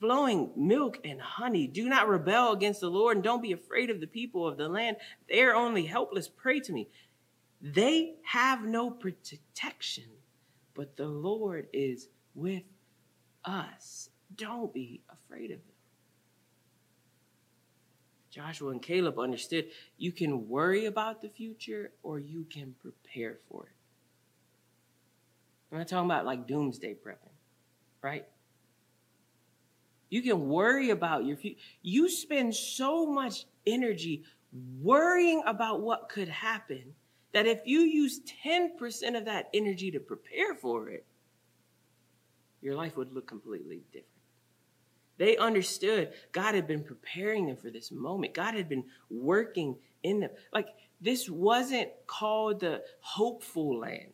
flowing 0.00 0.52
milk 0.56 0.98
and 1.04 1.20
honey. 1.20 1.66
Do 1.66 1.88
not 1.88 2.08
rebel 2.08 2.52
against 2.52 2.80
the 2.80 2.90
Lord 2.90 3.18
and 3.18 3.24
don't 3.24 3.42
be 3.42 3.52
afraid 3.52 3.90
of 3.90 4.00
the 4.00 4.06
people 4.06 4.46
of 4.46 4.56
the 4.56 4.68
land. 4.68 4.96
They 5.28 5.42
are 5.42 5.54
only 5.54 5.84
helpless 5.84 6.28
Prey 6.28 6.60
to 6.60 6.72
me. 6.72 6.88
They 7.66 8.16
have 8.24 8.62
no 8.66 8.90
protection, 8.90 10.04
but 10.74 10.98
the 10.98 11.06
Lord 11.06 11.66
is 11.72 12.08
with 12.34 12.64
us. 13.42 14.10
Don't 14.36 14.70
be 14.74 15.00
afraid 15.08 15.50
of 15.50 15.56
them. 15.56 15.74
Joshua 18.28 18.70
and 18.70 18.82
Caleb 18.82 19.18
understood 19.18 19.68
you 19.96 20.12
can 20.12 20.46
worry 20.46 20.84
about 20.84 21.22
the 21.22 21.30
future 21.30 21.92
or 22.02 22.18
you 22.18 22.44
can 22.50 22.74
prepare 22.82 23.38
for 23.48 23.62
it. 23.62 23.72
I'm 25.72 25.78
not 25.78 25.88
talking 25.88 26.10
about 26.10 26.26
like 26.26 26.46
doomsday 26.46 26.96
prepping, 27.02 27.32
right? 28.02 28.26
You 30.10 30.20
can 30.20 30.48
worry 30.48 30.90
about 30.90 31.24
your 31.24 31.38
future. 31.38 31.60
You 31.80 32.10
spend 32.10 32.54
so 32.54 33.06
much 33.06 33.46
energy 33.66 34.24
worrying 34.82 35.42
about 35.46 35.80
what 35.80 36.10
could 36.10 36.28
happen 36.28 36.94
that 37.34 37.46
if 37.46 37.60
you 37.66 37.80
use 37.80 38.20
10% 38.44 39.18
of 39.18 39.24
that 39.26 39.50
energy 39.52 39.90
to 39.90 40.00
prepare 40.00 40.54
for 40.54 40.88
it, 40.88 41.04
your 42.62 42.76
life 42.76 42.96
would 42.96 43.12
look 43.12 43.26
completely 43.26 43.82
different. 43.92 44.08
They 45.18 45.36
understood 45.36 46.12
God 46.32 46.54
had 46.54 46.66
been 46.66 46.82
preparing 46.82 47.46
them 47.46 47.56
for 47.56 47.70
this 47.70 47.92
moment. 47.92 48.34
God 48.34 48.54
had 48.54 48.68
been 48.68 48.84
working 49.10 49.76
in 50.02 50.20
them. 50.20 50.30
Like 50.52 50.68
this 51.00 51.28
wasn't 51.28 51.90
called 52.06 52.60
the 52.60 52.82
hopeful 53.00 53.78
land. 53.80 54.12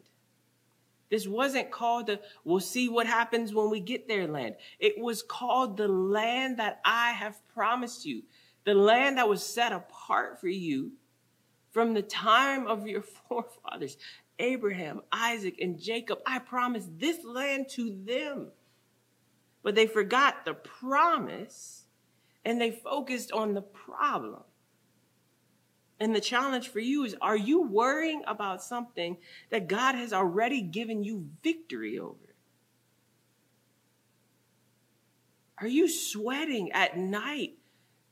This 1.11 1.29
wasn't 1.29 1.71
called 1.71 2.07
the 2.07 2.21
we'll 2.45 2.61
see 2.61 2.89
what 2.89 3.07
happens 3.07 3.55
when 3.55 3.71
we 3.71 3.81
get 3.81 4.09
there 4.09 4.27
land. 4.27 4.57
It 4.79 4.99
was 4.99 5.23
called 5.23 5.77
the 5.77 5.89
land 5.89 6.59
that 6.59 6.81
I 6.85 7.13
have 7.13 7.37
promised 7.55 8.07
you. 8.07 8.23
The 8.65 8.75
land 8.75 9.19
that 9.19 9.29
was 9.29 9.43
set 9.43 9.73
apart 9.73 10.41
for 10.41 10.49
you 10.49 10.93
from 11.71 11.95
the 11.95 12.03
time 12.03 12.67
of 12.67 12.87
your 12.87 13.03
forefathers, 13.29 13.97
Abraham, 14.39 15.03
Isaac, 15.13 15.57
and 15.61 15.79
Jacob. 15.79 16.21
I 16.27 16.39
promised 16.39 16.99
this 16.99 17.25
land 17.25 17.69
to 17.71 17.97
them. 18.05 18.49
But 19.63 19.75
they 19.75 19.87
forgot 19.87 20.45
the 20.45 20.55
promise 20.55 21.85
and 22.45 22.61
they 22.61 22.71
focused 22.71 23.33
on 23.33 23.55
the 23.55 23.63
problem. 23.63 24.43
And 25.99 26.17
the 26.17 26.21
challenge 26.21 26.69
for 26.69 26.81
you 26.81 27.05
is 27.05 27.15
are 27.21 27.37
you 27.37 27.63
worrying 27.63 28.23
about 28.27 28.63
something 28.63 29.19
that 29.51 29.69
God 29.69 29.95
has 29.95 30.15
already 30.15 30.63
given 30.63 31.05
you 31.05 31.29
victory 31.43 31.99
over? 31.99 32.17
Are 35.59 35.69
you 35.69 35.91
sweating 35.91 36.73
at 36.73 36.97
night, 36.97 37.59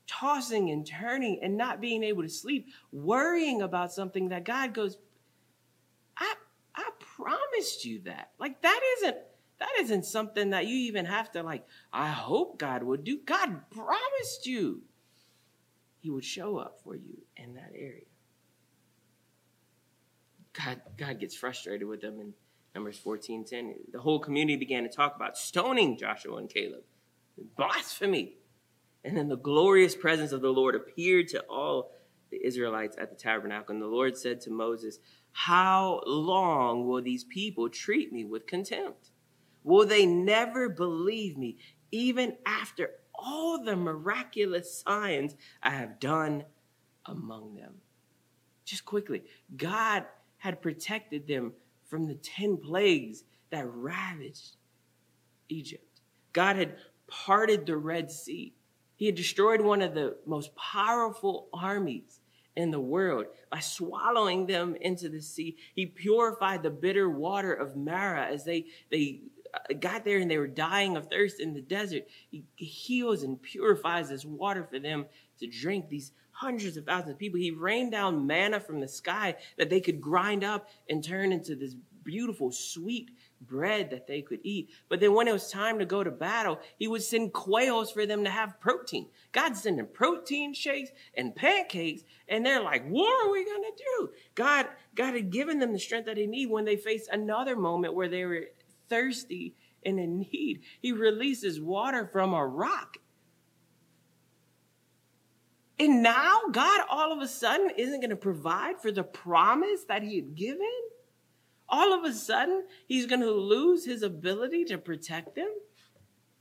tossing 0.09 0.71
and 0.71 0.85
turning 0.85 1.39
and 1.41 1.55
not 1.55 1.79
being 1.79 2.03
able 2.03 2.23
to 2.23 2.29
sleep, 2.29 2.67
worrying 2.91 3.61
about 3.61 3.93
something 3.93 4.29
that 4.29 4.43
God 4.43 4.73
goes, 4.73 4.97
I, 6.17 6.33
I 6.75 6.89
promised 7.15 7.85
you 7.85 8.01
that? 8.05 8.31
Like, 8.39 8.61
that 8.61 8.81
isn't 8.97 9.17
that 9.59 9.69
isn't 9.81 10.05
something 10.05 10.51
that 10.51 10.67
you 10.67 10.75
even 10.87 11.05
have 11.05 11.31
to 11.33 11.43
like, 11.43 11.65
I 11.91 12.07
hope 12.07 12.57
God 12.57 12.81
would 12.81 13.03
do. 13.03 13.19
God 13.25 13.69
promised 13.69 14.45
you 14.45 14.83
he 15.99 16.09
would 16.09 16.23
show 16.23 16.57
up 16.57 16.79
for 16.81 16.95
you 16.95 17.17
in 17.35 17.55
that 17.55 17.71
area. 17.75 18.05
God, 20.53 20.81
God 20.97 21.19
gets 21.19 21.35
frustrated 21.35 21.87
with 21.87 22.01
them 22.01 22.19
in 22.19 22.33
Numbers 22.73 22.97
14 22.97 23.45
10. 23.45 23.75
The 23.91 23.99
whole 23.99 24.19
community 24.19 24.55
began 24.55 24.83
to 24.83 24.89
talk 24.89 25.15
about 25.15 25.37
stoning 25.37 25.97
Joshua 25.97 26.37
and 26.37 26.49
Caleb. 26.49 26.83
Blasphemy. 27.57 28.37
And 29.03 29.15
then 29.15 29.29
the 29.29 29.37
glorious 29.37 29.95
presence 29.95 30.31
of 30.31 30.41
the 30.41 30.51
Lord 30.51 30.75
appeared 30.75 31.29
to 31.29 31.41
all 31.49 31.91
the 32.31 32.45
Israelites 32.45 32.97
at 32.99 33.09
the 33.09 33.15
tabernacle. 33.15 33.73
And 33.73 33.81
the 33.81 33.87
Lord 33.87 34.17
said 34.17 34.41
to 34.41 34.51
Moses, 34.51 34.99
How 35.31 36.01
long 36.05 36.87
will 36.87 37.01
these 37.01 37.23
people 37.23 37.69
treat 37.69 38.11
me 38.11 38.25
with 38.25 38.47
contempt? 38.47 39.11
Will 39.63 39.85
they 39.85 40.05
never 40.05 40.69
believe 40.69 41.37
me, 41.37 41.57
even 41.91 42.37
after 42.45 42.91
all 43.13 43.63
the 43.63 43.75
miraculous 43.75 44.81
signs 44.81 45.35
I 45.61 45.71
have 45.71 45.99
done 45.99 46.45
among 47.05 47.55
them? 47.55 47.75
Just 48.65 48.85
quickly, 48.85 49.23
God 49.55 50.05
had 50.37 50.61
protected 50.61 51.27
them 51.27 51.53
from 51.87 52.07
the 52.07 52.15
10 52.15 52.57
plagues 52.57 53.23
that 53.49 53.65
ravaged 53.67 54.57
Egypt. 55.49 56.01
God 56.33 56.55
had 56.55 56.77
parted 57.07 57.65
the 57.65 57.77
Red 57.77 58.11
Sea. 58.11 58.53
He 58.99 59.05
had 59.05 59.15
destroyed 59.15 59.61
one 59.61 59.81
of 59.81 59.93
the 59.93 60.17
most 60.25 60.53
powerful 60.57 61.47
armies 61.53 62.19
in 62.57 62.69
the 62.69 62.81
world 62.81 63.27
by 63.49 63.59
swallowing 63.59 64.45
them 64.45 64.75
into 64.75 65.07
the 65.07 65.21
sea. 65.21 65.55
He 65.73 65.85
purified 65.85 66.63
the 66.63 66.69
bitter 66.69 67.09
water 67.09 67.53
of 67.53 67.77
Marah 67.77 68.27
as 68.27 68.43
they, 68.43 68.65
they 68.91 69.21
uh, 69.53 69.73
got 69.79 70.03
there 70.03 70.17
and 70.17 70.29
they 70.29 70.37
were 70.37 70.47
dying 70.47 70.97
of 70.97 71.07
thirst 71.07 71.39
in 71.39 71.53
the 71.53 71.61
desert. 71.61 72.07
He 72.29 72.43
heals 72.57 73.23
and 73.23 73.41
purifies 73.41 74.09
this 74.09 74.25
water 74.25 74.65
for 74.69 74.79
them 74.79 75.05
to 75.39 75.47
drink. 75.47 75.87
These 75.87 76.11
hundreds 76.31 76.75
of 76.75 76.85
thousands 76.85 77.13
of 77.13 77.17
people. 77.19 77.39
He 77.39 77.51
rained 77.51 77.93
down 77.93 78.27
manna 78.27 78.59
from 78.59 78.81
the 78.81 78.87
sky 78.89 79.37
that 79.57 79.69
they 79.69 79.79
could 79.79 80.01
grind 80.01 80.43
up 80.43 80.67
and 80.89 81.01
turn 81.01 81.31
into 81.31 81.55
this 81.55 81.73
beautiful, 82.03 82.51
sweet 82.51 83.11
bread 83.41 83.89
that 83.91 84.07
they 84.07 84.21
could 84.21 84.39
eat. 84.43 84.69
But 84.89 84.99
then 84.99 85.13
when 85.13 85.27
it 85.27 85.33
was 85.33 85.51
time 85.51 85.79
to 85.79 85.85
go 85.85 86.03
to 86.03 86.11
battle, 86.11 86.59
he 86.77 86.87
would 86.87 87.03
send 87.03 87.33
quails 87.33 87.91
for 87.91 88.05
them 88.05 88.23
to 88.23 88.29
have 88.29 88.59
protein. 88.59 89.07
God's 89.31 89.61
sending 89.61 89.87
protein 89.87 90.53
shakes 90.53 90.91
and 91.15 91.35
pancakes, 91.35 92.03
and 92.27 92.45
they're 92.45 92.63
like, 92.63 92.87
what 92.87 93.25
are 93.25 93.31
we 93.31 93.45
going 93.45 93.63
to 93.63 93.83
do? 93.83 94.09
God, 94.35 94.67
God 94.95 95.13
had 95.13 95.31
given 95.31 95.59
them 95.59 95.73
the 95.73 95.79
strength 95.79 96.05
that 96.05 96.15
they 96.15 96.27
need 96.27 96.49
when 96.49 96.65
they 96.65 96.75
faced 96.75 97.09
another 97.11 97.55
moment 97.55 97.93
where 97.93 98.09
they 98.09 98.25
were 98.25 98.47
thirsty 98.89 99.55
and 99.85 99.99
in 99.99 100.19
need. 100.19 100.61
He 100.81 100.91
releases 100.91 101.61
water 101.61 102.05
from 102.11 102.33
a 102.33 102.45
rock. 102.45 102.97
And 105.79 106.03
now 106.03 106.41
God 106.51 106.81
all 106.89 107.13
of 107.13 107.21
a 107.21 107.27
sudden 107.27 107.71
isn't 107.77 108.01
going 108.01 108.09
to 108.09 108.17
provide 108.17 108.81
for 108.81 108.91
the 108.91 109.03
promise 109.03 109.85
that 109.87 110.03
he 110.03 110.17
had 110.17 110.35
given? 110.35 110.67
All 111.69 111.93
of 111.93 112.03
a 112.03 112.13
sudden 112.13 112.65
he's 112.85 113.05
going 113.05 113.21
to 113.21 113.31
lose 113.31 113.85
his 113.85 114.03
ability 114.03 114.65
to 114.65 114.77
protect 114.77 115.35
them. 115.35 115.49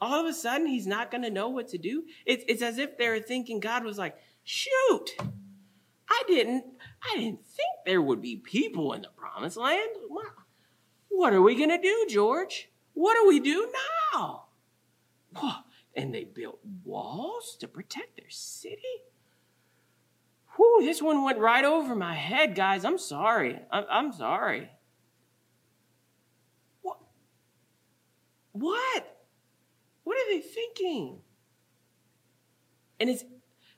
All 0.01 0.21
of 0.21 0.27
a 0.27 0.33
sudden 0.33 0.67
he's 0.67 0.87
not 0.87 1.11
going 1.11 1.23
to 1.23 1.31
know 1.31 1.49
what 1.49 1.69
to 1.69 1.79
do. 1.79 2.05
It's, 2.25 2.45
it's 2.49 2.63
as 2.63 2.79
if 2.79 2.97
they're 2.97 3.21
thinking 3.21 3.61
God 3.61 3.85
was 3.85 3.99
like, 3.99 4.17
shoot, 4.45 5.17
I 6.09 6.23
didn't, 6.27 6.65
I 7.03 7.17
didn't 7.17 7.45
think 7.45 7.69
there 7.85 8.01
would 8.01 8.23
be 8.23 8.37
people 8.37 8.93
in 8.93 9.03
the 9.03 9.09
promised 9.17 9.57
land. 9.57 9.91
What 11.09 11.33
are 11.33 11.43
we 11.43 11.57
going 11.57 11.71
to 11.71 11.79
do, 11.79 12.07
George? 12.09 12.71
What 12.95 13.15
do 13.15 13.27
we 13.29 13.41
do 13.41 13.71
now? 14.15 14.45
And 15.97 16.15
they 16.15 16.25
built 16.25 16.61
walls 16.85 17.57
to 17.61 17.67
protect 17.67 18.17
their 18.17 18.31
city. 18.31 19.03
Whew, 20.57 20.83
this 20.83 21.03
one 21.03 21.25
went 21.25 21.39
right 21.39 21.65
over 21.65 21.95
my 21.95 22.15
head, 22.15 22.55
guys. 22.55 22.85
I'm 22.85 22.99
sorry. 22.99 23.59
I'm, 23.71 23.85
I'm 23.91 24.13
sorry. 24.13 24.71
What? 28.59 29.17
What 30.05 30.17
are 30.17 30.31
they 30.31 30.41
thinking? 30.41 31.19
And 32.99 33.09
it's, 33.09 33.25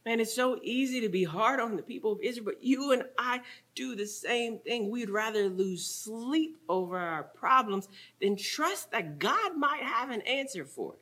man, 0.07 0.21
it's 0.21 0.35
so 0.35 0.59
easy 0.63 1.01
to 1.01 1.09
be 1.09 1.25
hard 1.25 1.61
on 1.61 1.77
the 1.77 1.83
people 1.83 2.13
of 2.13 2.21
Israel, 2.23 2.47
but 2.47 2.63
you 2.63 2.93
and 2.93 3.05
I 3.19 3.43
do 3.75 3.95
the 3.95 4.07
same 4.07 4.59
thing. 4.59 4.91
We'd 4.91 5.11
rather 5.11 5.49
lose 5.49 5.87
sleep 5.87 6.57
over 6.69 6.97
our 6.97 7.25
problems 7.25 7.89
than 8.21 8.37
trust 8.37 8.93
that 8.93 9.19
God 9.19 9.57
might 9.57 9.83
have 9.83 10.11
an 10.11 10.23
answer 10.23 10.65
for 10.65 10.95
it. 10.95 11.01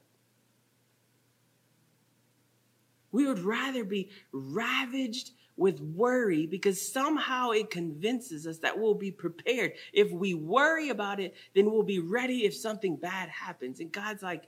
We 3.12 3.26
would 3.26 3.38
rather 3.38 3.84
be 3.84 4.10
ravaged 4.32 5.30
with 5.58 5.80
worry 5.80 6.46
because 6.46 6.80
somehow 6.80 7.50
it 7.50 7.68
convinces 7.68 8.46
us 8.46 8.58
that 8.58 8.78
we'll 8.78 8.94
be 8.94 9.10
prepared. 9.10 9.72
If 9.92 10.10
we 10.12 10.32
worry 10.32 10.90
about 10.90 11.18
it, 11.18 11.34
then 11.54 11.70
we'll 11.70 11.82
be 11.82 11.98
ready 11.98 12.46
if 12.46 12.54
something 12.54 12.96
bad 12.96 13.28
happens. 13.28 13.80
And 13.80 13.90
God's 13.90 14.22
like, 14.22 14.44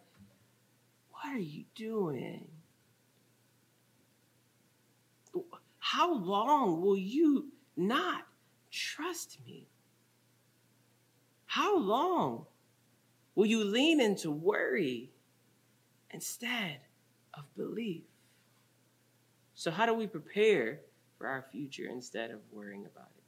What 1.11 1.35
are 1.35 1.39
you 1.39 1.65
doing? 1.75 2.47
How 5.81 6.15
long 6.15 6.81
will 6.81 6.97
you 6.97 7.49
not 7.77 8.27
trust 8.71 9.39
me? 9.45 9.67
How 11.47 11.77
long 11.77 12.47
will 13.35 13.47
you 13.47 13.65
lean 13.65 14.01
into 14.01 14.31
worry 14.31 15.11
instead 16.11 16.79
of 17.35 17.43
belief? 17.57 18.05
So, 19.55 19.73
how 19.73 19.85
do 19.85 19.95
we 19.95 20.07
prepare 20.07 20.81
for 21.21 21.29
our 21.29 21.45
future 21.53 21.87
instead 21.87 22.31
of 22.31 22.41
worrying 22.51 22.87
about 22.87 23.11
it? 23.15 23.23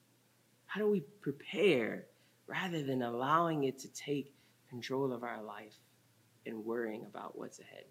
How 0.64 0.80
do 0.80 0.88
we 0.88 1.00
prepare 1.20 2.06
rather 2.46 2.82
than 2.82 3.02
allowing 3.02 3.64
it 3.64 3.78
to 3.80 3.92
take 3.92 4.34
control 4.70 5.12
of 5.12 5.22
our 5.22 5.42
life 5.42 5.76
and 6.46 6.64
worrying 6.64 7.04
about 7.04 7.38
what's 7.38 7.60
ahead? 7.60 7.84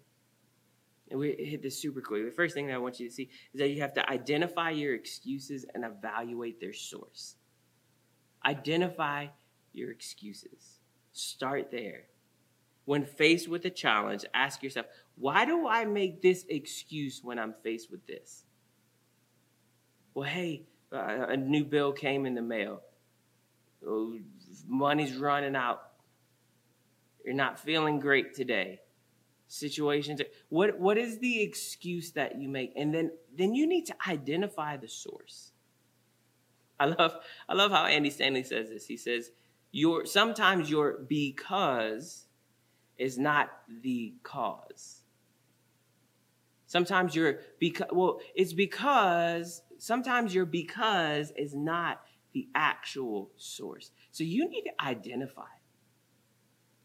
And 1.08 1.20
we 1.20 1.36
hit 1.38 1.62
this 1.62 1.80
super 1.80 2.00
quick. 2.00 2.24
The 2.24 2.32
first 2.32 2.52
thing 2.52 2.66
that 2.66 2.74
I 2.74 2.78
want 2.78 2.98
you 2.98 3.08
to 3.08 3.14
see 3.14 3.30
is 3.54 3.60
that 3.60 3.68
you 3.68 3.80
have 3.80 3.94
to 3.94 4.10
identify 4.10 4.70
your 4.70 4.94
excuses 4.94 5.64
and 5.72 5.84
evaluate 5.84 6.60
their 6.60 6.72
source. 6.72 7.36
Identify 8.44 9.28
your 9.72 9.92
excuses. 9.92 10.80
Start 11.12 11.70
there. 11.70 12.06
When 12.86 13.04
faced 13.04 13.48
with 13.48 13.64
a 13.66 13.70
challenge, 13.70 14.24
ask 14.34 14.64
yourself, 14.64 14.86
why 15.14 15.44
do 15.44 15.68
I 15.68 15.84
make 15.84 16.22
this 16.22 16.44
excuse 16.48 17.20
when 17.22 17.38
I'm 17.38 17.54
faced 17.62 17.90
with 17.92 18.04
this? 18.08 18.44
Well, 20.14 20.28
hey, 20.28 20.64
a 20.90 21.36
new 21.36 21.64
bill 21.64 21.92
came 21.92 22.26
in 22.26 22.34
the 22.34 22.42
mail. 22.42 22.82
Oh, 23.86 24.18
money's 24.66 25.16
running 25.16 25.56
out. 25.56 25.82
You're 27.24 27.34
not 27.34 27.58
feeling 27.58 28.00
great 28.00 28.34
today. 28.34 28.80
Situations. 29.48 30.20
What 30.48 30.78
what 30.78 30.96
is 30.98 31.18
the 31.18 31.42
excuse 31.42 32.12
that 32.12 32.40
you 32.40 32.48
make? 32.48 32.72
And 32.76 32.94
then 32.94 33.10
then 33.36 33.54
you 33.54 33.66
need 33.66 33.86
to 33.86 33.94
identify 34.08 34.76
the 34.76 34.88
source. 34.88 35.52
I 36.80 36.86
love 36.86 37.16
I 37.48 37.54
love 37.54 37.70
how 37.70 37.84
Andy 37.84 38.10
Stanley 38.10 38.44
says 38.44 38.70
this. 38.70 38.86
He 38.86 38.96
says, 38.96 39.30
your 39.72 40.06
sometimes 40.06 40.70
your 40.70 40.98
because 41.06 42.26
is 42.98 43.18
not 43.18 43.50
the 43.82 44.14
cause. 44.22 45.02
Sometimes 46.66 47.14
you're 47.14 47.40
because 47.58 47.88
well, 47.92 48.20
it's 48.34 48.52
because 48.52 49.62
sometimes 49.82 50.32
your 50.32 50.46
because 50.46 51.32
is 51.36 51.56
not 51.56 52.02
the 52.32 52.46
actual 52.54 53.30
source. 53.36 53.90
So 54.12 54.22
you 54.22 54.48
need 54.48 54.62
to 54.62 54.84
identify. 54.84 55.50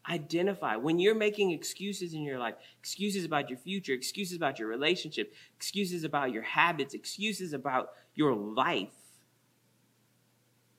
Identify 0.10 0.78
when 0.78 0.98
you're 0.98 1.14
making 1.14 1.52
excuses 1.52 2.14
in 2.14 2.24
your 2.24 2.40
life, 2.40 2.56
excuses 2.80 3.24
about 3.24 3.50
your 3.50 3.60
future, 3.60 3.94
excuses 3.94 4.36
about 4.36 4.58
your 4.58 4.68
relationship, 4.68 5.34
excuses 5.56 6.04
about 6.04 6.32
your 6.32 6.42
habits, 6.42 6.96
excuses 6.96 7.54
about 7.54 7.90
your 8.16 8.34
life. 8.34 8.90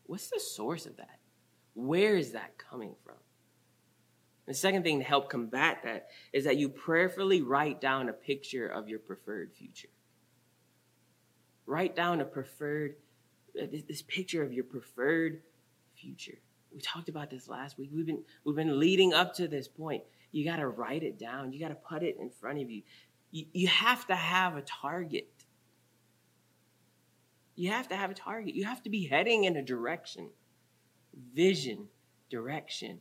What's 0.06 0.28
the 0.28 0.40
source 0.40 0.86
of 0.86 0.96
that? 0.96 1.20
Where 1.74 2.16
is 2.16 2.32
that 2.32 2.58
coming 2.58 2.96
from? 3.04 3.14
The 4.46 4.54
second 4.54 4.82
thing 4.82 4.98
to 4.98 5.04
help 5.04 5.30
combat 5.30 5.82
that 5.84 6.08
is 6.32 6.44
that 6.44 6.56
you 6.56 6.68
prayerfully 6.68 7.42
write 7.42 7.80
down 7.80 8.08
a 8.08 8.12
picture 8.12 8.66
of 8.66 8.88
your 8.88 8.98
preferred 8.98 9.52
future. 9.52 9.88
Write 11.68 11.94
down 11.94 12.22
a 12.22 12.24
preferred, 12.24 12.94
uh, 13.60 13.66
this, 13.70 13.82
this 13.82 14.00
picture 14.00 14.42
of 14.42 14.54
your 14.54 14.64
preferred 14.64 15.42
future. 15.94 16.38
We 16.74 16.80
talked 16.80 17.10
about 17.10 17.28
this 17.28 17.46
last 17.46 17.76
week. 17.76 17.90
We've 17.94 18.06
been, 18.06 18.22
we've 18.42 18.56
been 18.56 18.80
leading 18.80 19.12
up 19.12 19.34
to 19.34 19.46
this 19.46 19.68
point. 19.68 20.02
You 20.32 20.46
got 20.46 20.56
to 20.56 20.68
write 20.68 21.02
it 21.02 21.18
down. 21.18 21.52
You 21.52 21.60
got 21.60 21.68
to 21.68 21.74
put 21.74 22.02
it 22.02 22.16
in 22.18 22.30
front 22.30 22.62
of 22.62 22.70
you. 22.70 22.82
you. 23.32 23.44
You 23.52 23.66
have 23.66 24.06
to 24.06 24.16
have 24.16 24.56
a 24.56 24.62
target. 24.62 25.28
You 27.54 27.70
have 27.70 27.88
to 27.88 27.96
have 27.96 28.10
a 28.10 28.14
target. 28.14 28.54
You 28.54 28.64
have 28.64 28.82
to 28.84 28.90
be 28.90 29.04
heading 29.04 29.44
in 29.44 29.56
a 29.56 29.62
direction, 29.62 30.30
vision, 31.34 31.88
direction, 32.30 33.00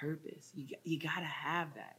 purpose. 0.00 0.52
You, 0.54 0.68
you 0.84 1.00
got 1.00 1.18
to 1.18 1.24
have 1.24 1.74
that. 1.74 1.96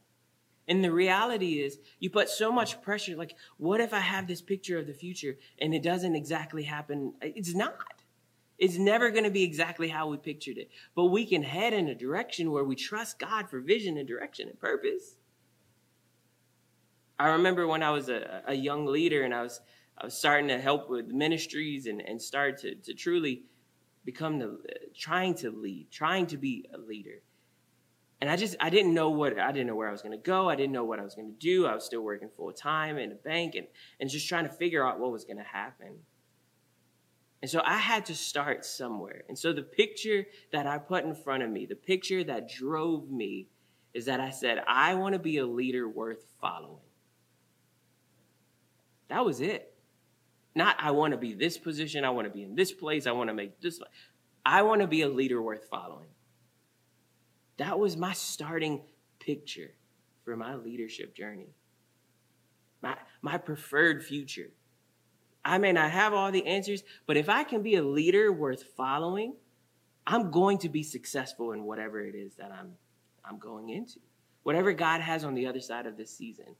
And 0.70 0.84
the 0.84 0.92
reality 0.92 1.60
is, 1.60 1.80
you 1.98 2.10
put 2.10 2.28
so 2.28 2.52
much 2.52 2.80
pressure. 2.80 3.16
Like, 3.16 3.34
what 3.56 3.80
if 3.80 3.92
I 3.92 3.98
have 3.98 4.28
this 4.28 4.40
picture 4.40 4.78
of 4.78 4.86
the 4.86 4.94
future 4.94 5.36
and 5.60 5.74
it 5.74 5.82
doesn't 5.82 6.14
exactly 6.14 6.62
happen? 6.62 7.14
It's 7.20 7.56
not. 7.56 8.04
It's 8.56 8.78
never 8.78 9.10
going 9.10 9.24
to 9.24 9.32
be 9.32 9.42
exactly 9.42 9.88
how 9.88 10.06
we 10.06 10.16
pictured 10.16 10.58
it. 10.58 10.70
But 10.94 11.06
we 11.06 11.26
can 11.26 11.42
head 11.42 11.72
in 11.72 11.88
a 11.88 11.94
direction 11.94 12.52
where 12.52 12.62
we 12.62 12.76
trust 12.76 13.18
God 13.18 13.50
for 13.50 13.58
vision 13.60 13.98
and 13.98 14.06
direction 14.06 14.48
and 14.48 14.60
purpose. 14.60 15.16
I 17.18 17.30
remember 17.30 17.66
when 17.66 17.82
I 17.82 17.90
was 17.90 18.08
a, 18.08 18.42
a 18.46 18.54
young 18.54 18.86
leader 18.86 19.24
and 19.24 19.34
I 19.34 19.42
was, 19.42 19.60
I 19.98 20.04
was 20.04 20.14
starting 20.14 20.46
to 20.48 20.60
help 20.60 20.88
with 20.88 21.08
ministries 21.08 21.86
and, 21.86 22.00
and 22.00 22.22
start 22.22 22.58
to, 22.58 22.76
to 22.76 22.94
truly 22.94 23.42
become 24.04 24.38
the, 24.38 24.60
trying 24.96 25.34
to 25.38 25.50
lead, 25.50 25.90
trying 25.90 26.28
to 26.28 26.36
be 26.36 26.70
a 26.72 26.78
leader 26.78 27.22
and 28.20 28.30
I 28.30 28.36
just 28.36 28.56
I 28.60 28.70
didn't 28.70 28.92
know 28.92 29.10
what 29.10 29.38
I 29.38 29.50
didn't 29.52 29.66
know 29.66 29.74
where 29.74 29.88
I 29.88 29.92
was 29.92 30.02
going 30.02 30.12
to 30.12 30.22
go. 30.22 30.48
I 30.48 30.56
didn't 30.56 30.72
know 30.72 30.84
what 30.84 30.98
I 30.98 31.02
was 31.02 31.14
going 31.14 31.32
to 31.32 31.38
do. 31.38 31.66
I 31.66 31.74
was 31.74 31.84
still 31.84 32.02
working 32.02 32.28
full 32.36 32.52
time 32.52 32.98
in 32.98 33.12
a 33.12 33.14
bank 33.14 33.54
and 33.54 33.66
and 33.98 34.10
just 34.10 34.28
trying 34.28 34.44
to 34.44 34.52
figure 34.52 34.86
out 34.86 35.00
what 35.00 35.10
was 35.12 35.24
going 35.24 35.38
to 35.38 35.42
happen. 35.42 35.94
And 37.42 37.50
so 37.50 37.62
I 37.64 37.78
had 37.78 38.04
to 38.06 38.14
start 38.14 38.66
somewhere. 38.66 39.22
And 39.28 39.38
so 39.38 39.54
the 39.54 39.62
picture 39.62 40.26
that 40.52 40.66
I 40.66 40.76
put 40.76 41.04
in 41.04 41.14
front 41.14 41.42
of 41.42 41.50
me, 41.50 41.64
the 41.64 41.74
picture 41.74 42.22
that 42.24 42.50
drove 42.50 43.10
me 43.10 43.46
is 43.94 44.04
that 44.04 44.20
I 44.20 44.30
said 44.30 44.62
I 44.68 44.94
want 44.94 45.14
to 45.14 45.18
be 45.18 45.38
a 45.38 45.46
leader 45.46 45.88
worth 45.88 46.26
following. 46.40 46.76
That 49.08 49.24
was 49.24 49.40
it. 49.40 49.74
Not, 50.54 50.76
I 50.78 50.90
want 50.90 51.12
to 51.12 51.16
be 51.16 51.32
this 51.32 51.56
position. 51.58 52.04
I 52.04 52.10
want 52.10 52.26
to 52.26 52.32
be 52.32 52.42
in 52.42 52.54
this 52.54 52.72
place. 52.72 53.06
I 53.06 53.12
want 53.12 53.28
to 53.28 53.34
make 53.34 53.60
this. 53.60 53.80
I 54.44 54.62
want 54.62 54.80
to 54.80 54.86
be 54.86 55.02
a 55.02 55.08
leader 55.08 55.40
worth 55.40 55.68
following. 55.68 56.08
That 57.60 57.78
was 57.78 57.94
my 57.94 58.14
starting 58.14 58.80
picture 59.18 59.74
for 60.24 60.34
my 60.34 60.54
leadership 60.54 61.14
journey. 61.14 61.50
My, 62.80 62.96
my 63.20 63.36
preferred 63.36 64.02
future. 64.02 64.48
I 65.44 65.58
may 65.58 65.72
not 65.72 65.90
have 65.90 66.14
all 66.14 66.32
the 66.32 66.46
answers, 66.46 66.82
but 67.06 67.18
if 67.18 67.28
I 67.28 67.44
can 67.44 67.62
be 67.62 67.74
a 67.74 67.82
leader 67.82 68.32
worth 68.32 68.62
following, 68.78 69.34
I'm 70.06 70.30
going 70.30 70.56
to 70.60 70.70
be 70.70 70.82
successful 70.82 71.52
in 71.52 71.64
whatever 71.64 72.00
it 72.00 72.14
is 72.14 72.34
that 72.36 72.50
I'm 72.50 72.72
I'm 73.26 73.38
going 73.38 73.68
into. 73.68 74.00
Whatever 74.42 74.72
God 74.72 75.02
has 75.02 75.22
on 75.22 75.34
the 75.34 75.46
other 75.46 75.60
side 75.60 75.84
of 75.84 75.98
this 75.98 76.16
season, 76.16 76.56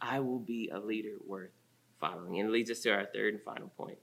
I 0.00 0.20
will 0.20 0.38
be 0.38 0.70
a 0.72 0.78
leader 0.78 1.16
worth 1.26 1.50
following. 1.98 2.38
And 2.38 2.48
it 2.48 2.52
leads 2.52 2.70
us 2.70 2.80
to 2.82 2.90
our 2.90 3.06
third 3.12 3.34
and 3.34 3.42
final 3.42 3.68
point. 3.76 3.98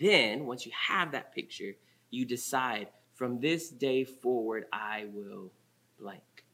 Then, 0.00 0.44
once 0.44 0.66
you 0.66 0.72
have 0.88 1.12
that 1.12 1.32
picture, 1.32 1.74
you 2.10 2.24
decide 2.24 2.88
from 3.22 3.38
this 3.38 3.68
day 3.68 4.02
forward, 4.02 4.64
I 4.72 5.06
will 5.14 5.52
blank. 5.96 6.44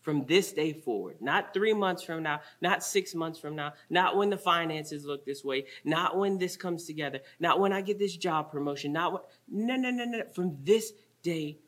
From 0.00 0.24
this 0.24 0.54
day 0.54 0.72
forward, 0.72 1.18
not 1.20 1.52
three 1.52 1.74
months 1.74 2.02
from 2.02 2.22
now, 2.22 2.40
not 2.62 2.82
six 2.82 3.14
months 3.14 3.38
from 3.38 3.54
now, 3.54 3.74
not 3.90 4.16
when 4.16 4.30
the 4.30 4.38
finances 4.38 5.04
look 5.04 5.26
this 5.26 5.44
way, 5.44 5.66
not 5.84 6.16
when 6.16 6.38
this 6.38 6.56
comes 6.56 6.86
together, 6.86 7.20
not 7.38 7.60
when 7.60 7.70
I 7.70 7.82
get 7.82 7.98
this 7.98 8.16
job 8.16 8.50
promotion, 8.50 8.94
not 8.94 9.12
what, 9.12 9.26
no, 9.46 9.76
no, 9.76 9.90
no, 9.90 10.06
no. 10.06 10.22
From 10.32 10.56
this 10.64 10.94
day 11.22 11.58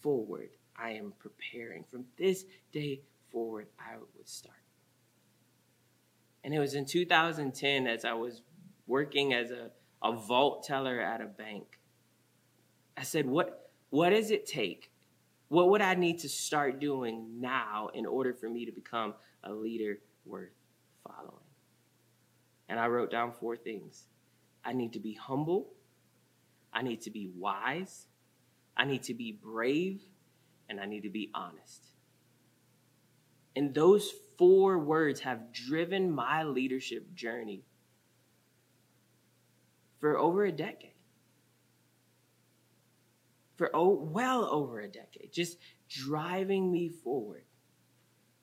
forward, 0.00 0.48
I 0.74 0.92
am 0.92 1.12
preparing. 1.18 1.84
From 1.84 2.06
this 2.16 2.46
day 2.72 3.02
forward, 3.30 3.66
I 3.78 3.98
would 4.16 4.28
start. 4.30 4.56
And 6.42 6.54
it 6.54 6.58
was 6.58 6.72
in 6.72 6.86
2010 6.86 7.86
as 7.86 8.06
I 8.06 8.14
was 8.14 8.40
working 8.86 9.34
as 9.34 9.50
a, 9.50 9.72
a 10.02 10.12
vault 10.14 10.64
teller 10.64 10.98
at 10.98 11.20
a 11.20 11.26
bank. 11.26 11.77
I 12.98 13.02
said, 13.02 13.26
what, 13.26 13.70
what 13.90 14.10
does 14.10 14.32
it 14.32 14.44
take? 14.44 14.90
What 15.46 15.70
would 15.70 15.80
I 15.80 15.94
need 15.94 16.18
to 16.20 16.28
start 16.28 16.80
doing 16.80 17.40
now 17.40 17.90
in 17.94 18.04
order 18.04 18.34
for 18.34 18.48
me 18.48 18.66
to 18.66 18.72
become 18.72 19.14
a 19.44 19.52
leader 19.52 20.00
worth 20.26 20.50
following? 21.06 21.44
And 22.68 22.80
I 22.80 22.88
wrote 22.88 23.12
down 23.12 23.32
four 23.32 23.56
things. 23.56 24.08
I 24.64 24.72
need 24.72 24.94
to 24.94 24.98
be 24.98 25.14
humble. 25.14 25.68
I 26.72 26.82
need 26.82 27.00
to 27.02 27.10
be 27.10 27.30
wise. 27.36 28.08
I 28.76 28.84
need 28.84 29.04
to 29.04 29.14
be 29.14 29.30
brave. 29.30 30.02
And 30.68 30.80
I 30.80 30.86
need 30.86 31.04
to 31.04 31.08
be 31.10 31.30
honest. 31.34 31.86
And 33.54 33.72
those 33.72 34.12
four 34.36 34.76
words 34.76 35.20
have 35.20 35.52
driven 35.52 36.10
my 36.10 36.42
leadership 36.42 37.14
journey 37.14 37.62
for 40.00 40.18
over 40.18 40.44
a 40.44 40.52
decade. 40.52 40.97
For 43.58 43.70
oh, 43.74 43.90
well 43.90 44.48
over 44.50 44.80
a 44.80 44.88
decade, 44.88 45.32
just 45.32 45.58
driving 45.88 46.72
me 46.72 46.88
forward. 46.88 47.44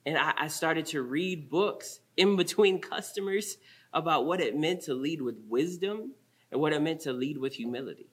And 0.05 0.17
I, 0.17 0.33
I 0.37 0.47
started 0.49 0.85
to 0.87 1.01
read 1.01 1.49
books 1.49 1.99
in 2.15 2.35
between 2.35 2.79
customers 2.79 3.57
about 3.91 4.27
what 4.27 4.41
it 4.41 4.55
meant 4.55 4.83
to 4.83 4.93
lead 4.93 5.21
with 5.21 5.37
wisdom 5.47 6.11
and 6.51 6.61
what 6.61 6.73
it 6.73 6.81
meant 6.81 7.01
to 7.01 7.13
lead 7.13 7.37
with 7.37 7.55
humility. 7.55 8.09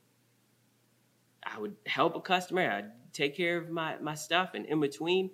I 1.45 1.59
would 1.59 1.77
help 1.85 2.17
a 2.17 2.21
customer, 2.21 2.71
I'd 2.71 3.13
take 3.13 3.37
care 3.37 3.59
of 3.59 3.69
my, 3.69 3.99
my 4.01 4.15
stuff, 4.15 4.51
and 4.55 4.65
in 4.65 4.81
between, 4.81 5.31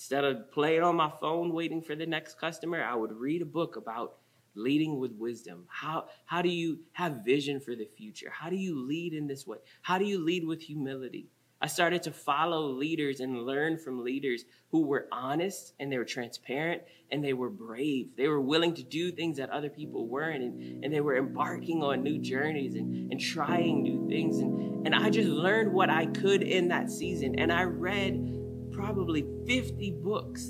Instead 0.00 0.24
of 0.24 0.50
playing 0.50 0.82
on 0.82 0.96
my 0.96 1.10
phone 1.20 1.52
waiting 1.52 1.82
for 1.82 1.94
the 1.94 2.06
next 2.06 2.38
customer, 2.38 2.82
I 2.82 2.94
would 2.94 3.12
read 3.12 3.42
a 3.42 3.44
book 3.44 3.76
about 3.76 4.16
leading 4.60 4.98
with 4.98 5.12
wisdom. 5.12 5.64
How, 5.68 6.06
how 6.24 6.42
do 6.42 6.48
you 6.48 6.80
have 6.92 7.24
vision 7.24 7.60
for 7.60 7.74
the 7.74 7.88
future? 7.96 8.30
How 8.30 8.50
do 8.50 8.56
you 8.56 8.86
lead 8.86 9.14
in 9.14 9.26
this 9.26 9.46
way? 9.46 9.58
How 9.82 9.98
do 9.98 10.04
you 10.04 10.24
lead 10.24 10.46
with 10.46 10.60
humility? 10.60 11.28
I 11.62 11.66
started 11.66 12.02
to 12.04 12.12
follow 12.12 12.68
leaders 12.68 13.20
and 13.20 13.44
learn 13.44 13.76
from 13.76 14.02
leaders 14.02 14.44
who 14.70 14.86
were 14.86 15.06
honest 15.12 15.74
and 15.78 15.92
they 15.92 15.98
were 15.98 16.06
transparent 16.06 16.82
and 17.10 17.22
they 17.22 17.34
were 17.34 17.50
brave. 17.50 18.16
They 18.16 18.28
were 18.28 18.40
willing 18.40 18.74
to 18.74 18.82
do 18.82 19.12
things 19.12 19.36
that 19.36 19.50
other 19.50 19.68
people 19.68 20.08
weren't 20.08 20.42
and, 20.42 20.84
and 20.84 20.92
they 20.92 21.02
were 21.02 21.18
embarking 21.18 21.82
on 21.82 22.02
new 22.02 22.18
journeys 22.18 22.76
and, 22.76 23.12
and 23.12 23.20
trying 23.20 23.82
new 23.82 24.08
things. 24.08 24.38
And, 24.38 24.86
and 24.86 24.94
I 24.94 25.10
just 25.10 25.28
learned 25.28 25.74
what 25.74 25.90
I 25.90 26.06
could 26.06 26.42
in 26.42 26.68
that 26.68 26.90
season. 26.90 27.38
And 27.38 27.52
I 27.52 27.64
read 27.64 28.38
probably 28.72 29.26
50 29.46 29.96
books 30.02 30.46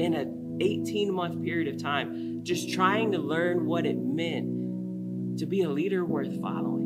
in 0.00 0.14
an 0.14 0.37
18 0.60 1.12
month 1.12 1.42
period 1.42 1.74
of 1.74 1.80
time, 1.80 2.40
just 2.42 2.72
trying 2.72 3.12
to 3.12 3.18
learn 3.18 3.66
what 3.66 3.86
it 3.86 3.96
meant 3.98 5.38
to 5.38 5.46
be 5.46 5.62
a 5.62 5.68
leader 5.68 6.04
worth 6.04 6.40
following. 6.40 6.78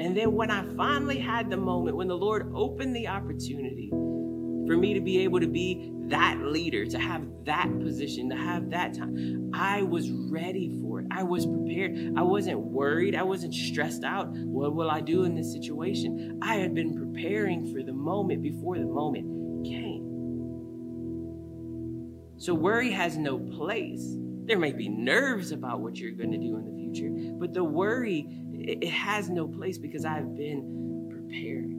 And 0.00 0.16
then 0.16 0.32
when 0.32 0.50
I 0.50 0.64
finally 0.76 1.18
had 1.18 1.50
the 1.50 1.56
moment, 1.56 1.96
when 1.96 2.08
the 2.08 2.16
Lord 2.16 2.50
opened 2.54 2.96
the 2.96 3.08
opportunity 3.08 3.90
for 3.90 4.76
me 4.76 4.94
to 4.94 5.00
be 5.00 5.18
able 5.18 5.40
to 5.40 5.46
be 5.46 5.92
that 6.08 6.38
leader, 6.38 6.86
to 6.86 6.98
have 6.98 7.22
that 7.44 7.68
position, 7.80 8.30
to 8.30 8.36
have 8.36 8.70
that 8.70 8.94
time, 8.94 9.50
I 9.52 9.82
was 9.82 10.10
ready 10.10 10.78
for 10.80 11.00
it. 11.00 11.06
I 11.10 11.22
was 11.22 11.44
prepared. 11.44 12.14
I 12.16 12.22
wasn't 12.22 12.60
worried. 12.60 13.14
I 13.14 13.22
wasn't 13.22 13.52
stressed 13.52 14.04
out. 14.04 14.28
What 14.30 14.74
will 14.74 14.90
I 14.90 15.00
do 15.00 15.24
in 15.24 15.34
this 15.34 15.52
situation? 15.52 16.38
I 16.42 16.56
had 16.56 16.74
been 16.74 16.96
preparing 16.96 17.70
for 17.72 17.82
the 17.82 17.92
moment 17.92 18.42
before 18.42 18.78
the 18.78 18.86
moment 18.86 19.39
So 22.40 22.54
worry 22.54 22.90
has 22.92 23.18
no 23.18 23.38
place. 23.38 24.16
There 24.46 24.58
may 24.58 24.72
be 24.72 24.88
nerves 24.88 25.52
about 25.52 25.80
what 25.80 25.98
you're 25.98 26.12
going 26.12 26.32
to 26.32 26.38
do 26.38 26.56
in 26.56 26.64
the 26.64 26.72
future, 26.72 27.10
but 27.38 27.52
the 27.52 27.62
worry, 27.62 28.26
it 28.54 28.88
has 28.88 29.28
no 29.28 29.46
place 29.46 29.76
because 29.76 30.06
I've 30.06 30.34
been 30.34 31.06
prepared. 31.10 31.70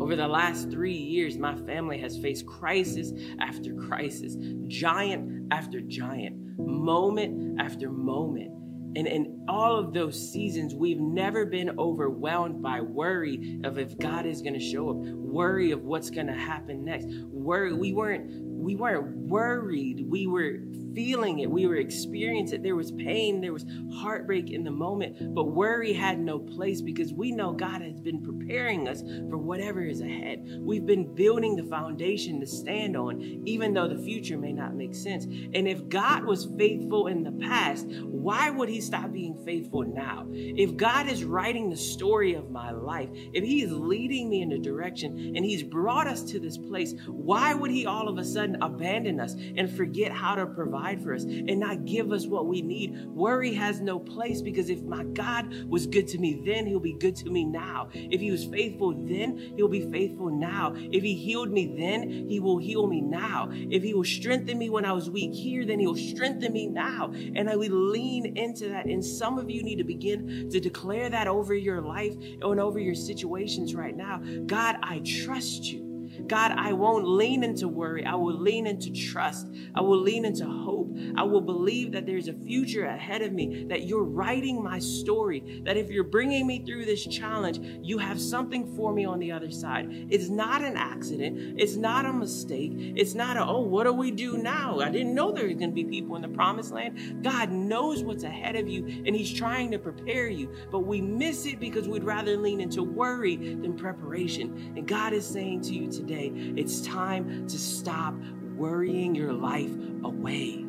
Over 0.00 0.14
the 0.14 0.28
last 0.28 0.70
three 0.70 0.94
years, 0.94 1.36
my 1.36 1.56
family 1.56 1.98
has 1.98 2.16
faced 2.16 2.46
crisis 2.46 3.12
after 3.40 3.74
crisis, 3.74 4.36
giant 4.68 5.52
after 5.52 5.80
giant, 5.80 6.36
moment 6.60 7.60
after 7.60 7.90
moment. 7.90 8.52
And 8.96 9.06
in 9.06 9.44
all 9.48 9.76
of 9.76 9.92
those 9.92 10.32
seasons, 10.32 10.74
we've 10.74 11.00
never 11.00 11.46
been 11.46 11.78
overwhelmed 11.78 12.60
by 12.62 12.80
worry 12.80 13.60
of 13.64 13.78
if 13.78 13.96
God 13.98 14.26
is 14.26 14.42
going 14.42 14.54
to 14.54 14.60
show 14.60 14.90
up, 14.90 14.96
worry 14.96 15.70
of 15.70 15.84
what's 15.84 16.10
going 16.10 16.26
to 16.26 16.34
happen 16.34 16.84
next. 16.84 17.06
Worry, 17.30 17.72
we 17.72 17.92
weren't 17.92 18.30
we 18.60 18.76
weren't 18.76 19.16
worried. 19.16 20.04
We 20.08 20.26
were 20.26 20.58
feeling 20.94 21.40
it. 21.40 21.50
We 21.50 21.66
were 21.66 21.76
experiencing 21.76 22.60
it. 22.60 22.62
There 22.62 22.76
was 22.76 22.92
pain. 22.92 23.40
There 23.40 23.52
was 23.52 23.64
heartbreak 23.94 24.50
in 24.50 24.64
the 24.64 24.70
moment. 24.70 25.34
But 25.34 25.44
worry 25.44 25.92
had 25.92 26.18
no 26.18 26.38
place 26.38 26.80
because 26.80 27.12
we 27.12 27.32
know 27.32 27.52
God 27.52 27.82
has 27.82 28.00
been 28.00 28.22
preparing 28.22 28.88
us 28.88 29.02
for 29.28 29.38
whatever 29.38 29.82
is 29.82 30.00
ahead. 30.00 30.46
We've 30.60 30.86
been 30.86 31.14
building 31.14 31.56
the 31.56 31.64
foundation 31.64 32.40
to 32.40 32.46
stand 32.46 32.96
on, 32.96 33.20
even 33.44 33.74
though 33.74 33.88
the 33.88 34.02
future 34.02 34.38
may 34.38 34.52
not 34.52 34.74
make 34.74 34.94
sense. 34.94 35.24
And 35.24 35.68
if 35.68 35.88
God 35.88 36.24
was 36.24 36.48
faithful 36.58 37.06
in 37.06 37.22
the 37.22 37.32
past, 37.32 37.86
why 38.02 38.50
would 38.50 38.68
He 38.68 38.80
stop 38.80 39.12
being 39.12 39.40
faithful 39.44 39.82
now? 39.82 40.26
If 40.32 40.76
God 40.76 41.08
is 41.08 41.24
writing 41.24 41.70
the 41.70 41.76
story 41.76 42.34
of 42.34 42.50
my 42.50 42.70
life, 42.70 43.08
if 43.32 43.44
He 43.44 43.62
is 43.62 43.72
leading 43.72 44.28
me 44.28 44.42
in 44.42 44.52
a 44.52 44.58
direction 44.58 45.34
and 45.36 45.44
He's 45.44 45.62
brought 45.62 46.06
us 46.06 46.22
to 46.24 46.40
this 46.40 46.58
place, 46.58 46.94
why 47.06 47.54
would 47.54 47.70
He 47.70 47.86
all 47.86 48.08
of 48.08 48.18
a 48.18 48.24
sudden 48.24 48.62
abandon 48.62 49.20
us 49.20 49.34
and 49.34 49.70
forget 49.70 50.12
how 50.12 50.34
to 50.34 50.46
provide 50.46 50.79
for 51.02 51.14
us 51.14 51.24
and 51.24 51.60
not 51.60 51.84
give 51.84 52.12
us 52.12 52.26
what 52.26 52.46
we 52.46 52.62
need. 52.62 53.06
Worry 53.06 53.54
has 53.54 53.80
no 53.80 53.98
place 53.98 54.42
because 54.42 54.70
if 54.70 54.82
my 54.82 55.04
God 55.04 55.64
was 55.68 55.86
good 55.86 56.08
to 56.08 56.18
me 56.18 56.42
then, 56.44 56.66
he'll 56.66 56.80
be 56.80 56.94
good 56.94 57.16
to 57.16 57.30
me 57.30 57.44
now. 57.44 57.88
If 57.92 58.20
he 58.20 58.30
was 58.30 58.44
faithful 58.44 58.92
then, 58.92 59.54
he'll 59.56 59.68
be 59.68 59.90
faithful 59.90 60.30
now. 60.30 60.74
If 60.76 61.02
he 61.02 61.14
healed 61.14 61.50
me 61.50 61.74
then, 61.78 62.28
he 62.28 62.40
will 62.40 62.58
heal 62.58 62.86
me 62.86 63.00
now. 63.00 63.48
If 63.52 63.82
he 63.82 63.94
will 63.94 64.04
strengthen 64.04 64.58
me 64.58 64.70
when 64.70 64.84
I 64.84 64.92
was 64.92 65.10
weak 65.10 65.34
here, 65.34 65.64
then 65.64 65.78
he'll 65.78 65.96
strengthen 65.96 66.52
me 66.52 66.66
now. 66.66 67.12
And 67.34 67.48
I 67.48 67.56
will 67.56 67.70
lean 67.70 68.36
into 68.36 68.68
that. 68.68 68.86
And 68.86 69.04
some 69.04 69.38
of 69.38 69.50
you 69.50 69.62
need 69.62 69.76
to 69.76 69.84
begin 69.84 70.48
to 70.50 70.60
declare 70.60 71.08
that 71.10 71.26
over 71.28 71.54
your 71.54 71.80
life 71.80 72.14
and 72.42 72.60
over 72.60 72.78
your 72.78 72.94
situations 72.94 73.74
right 73.74 73.96
now. 73.96 74.22
God, 74.46 74.76
I 74.82 75.00
trust 75.00 75.64
you. 75.64 75.89
God, 76.26 76.52
I 76.56 76.72
won't 76.72 77.06
lean 77.06 77.42
into 77.42 77.68
worry. 77.68 78.04
I 78.04 78.14
will 78.14 78.38
lean 78.38 78.66
into 78.66 78.90
trust. 78.92 79.48
I 79.74 79.80
will 79.80 80.00
lean 80.00 80.24
into 80.24 80.46
hope. 80.46 80.96
I 81.16 81.22
will 81.22 81.40
believe 81.40 81.92
that 81.92 82.06
there's 82.06 82.28
a 82.28 82.32
future 82.32 82.86
ahead 82.86 83.22
of 83.22 83.32
me, 83.32 83.64
that 83.68 83.84
you're 83.84 84.04
writing 84.04 84.62
my 84.62 84.78
story, 84.78 85.62
that 85.64 85.76
if 85.76 85.90
you're 85.90 86.04
bringing 86.04 86.46
me 86.46 86.64
through 86.64 86.84
this 86.84 87.06
challenge, 87.06 87.58
you 87.82 87.98
have 87.98 88.20
something 88.20 88.74
for 88.76 88.92
me 88.92 89.04
on 89.04 89.18
the 89.18 89.32
other 89.32 89.50
side. 89.50 89.88
It's 90.10 90.28
not 90.28 90.62
an 90.62 90.76
accident. 90.76 91.60
It's 91.60 91.76
not 91.76 92.06
a 92.06 92.12
mistake. 92.12 92.72
It's 92.74 93.14
not 93.14 93.36
a, 93.36 93.44
oh, 93.44 93.60
what 93.60 93.84
do 93.84 93.92
we 93.92 94.10
do 94.10 94.38
now? 94.38 94.80
I 94.80 94.90
didn't 94.90 95.14
know 95.14 95.32
there 95.32 95.46
was 95.46 95.56
going 95.56 95.70
to 95.70 95.74
be 95.74 95.84
people 95.84 96.16
in 96.16 96.22
the 96.22 96.28
promised 96.28 96.72
land. 96.72 97.22
God 97.22 97.50
knows 97.50 98.02
what's 98.02 98.24
ahead 98.24 98.56
of 98.56 98.68
you, 98.68 98.86
and 99.06 99.14
He's 99.14 99.32
trying 99.32 99.70
to 99.70 99.78
prepare 99.78 100.28
you. 100.28 100.50
But 100.70 100.80
we 100.80 101.00
miss 101.00 101.46
it 101.46 101.60
because 101.60 101.88
we'd 101.88 102.04
rather 102.04 102.36
lean 102.36 102.60
into 102.60 102.82
worry 102.82 103.36
than 103.36 103.76
preparation. 103.76 104.74
And 104.76 104.86
God 104.86 105.12
is 105.12 105.26
saying 105.26 105.62
to 105.62 105.74
you 105.74 105.90
today, 105.90 106.09
it's 106.12 106.80
time 106.82 107.46
to 107.48 107.58
stop 107.58 108.14
worrying 108.56 109.14
your 109.14 109.32
life 109.32 109.72
away. 110.04 110.64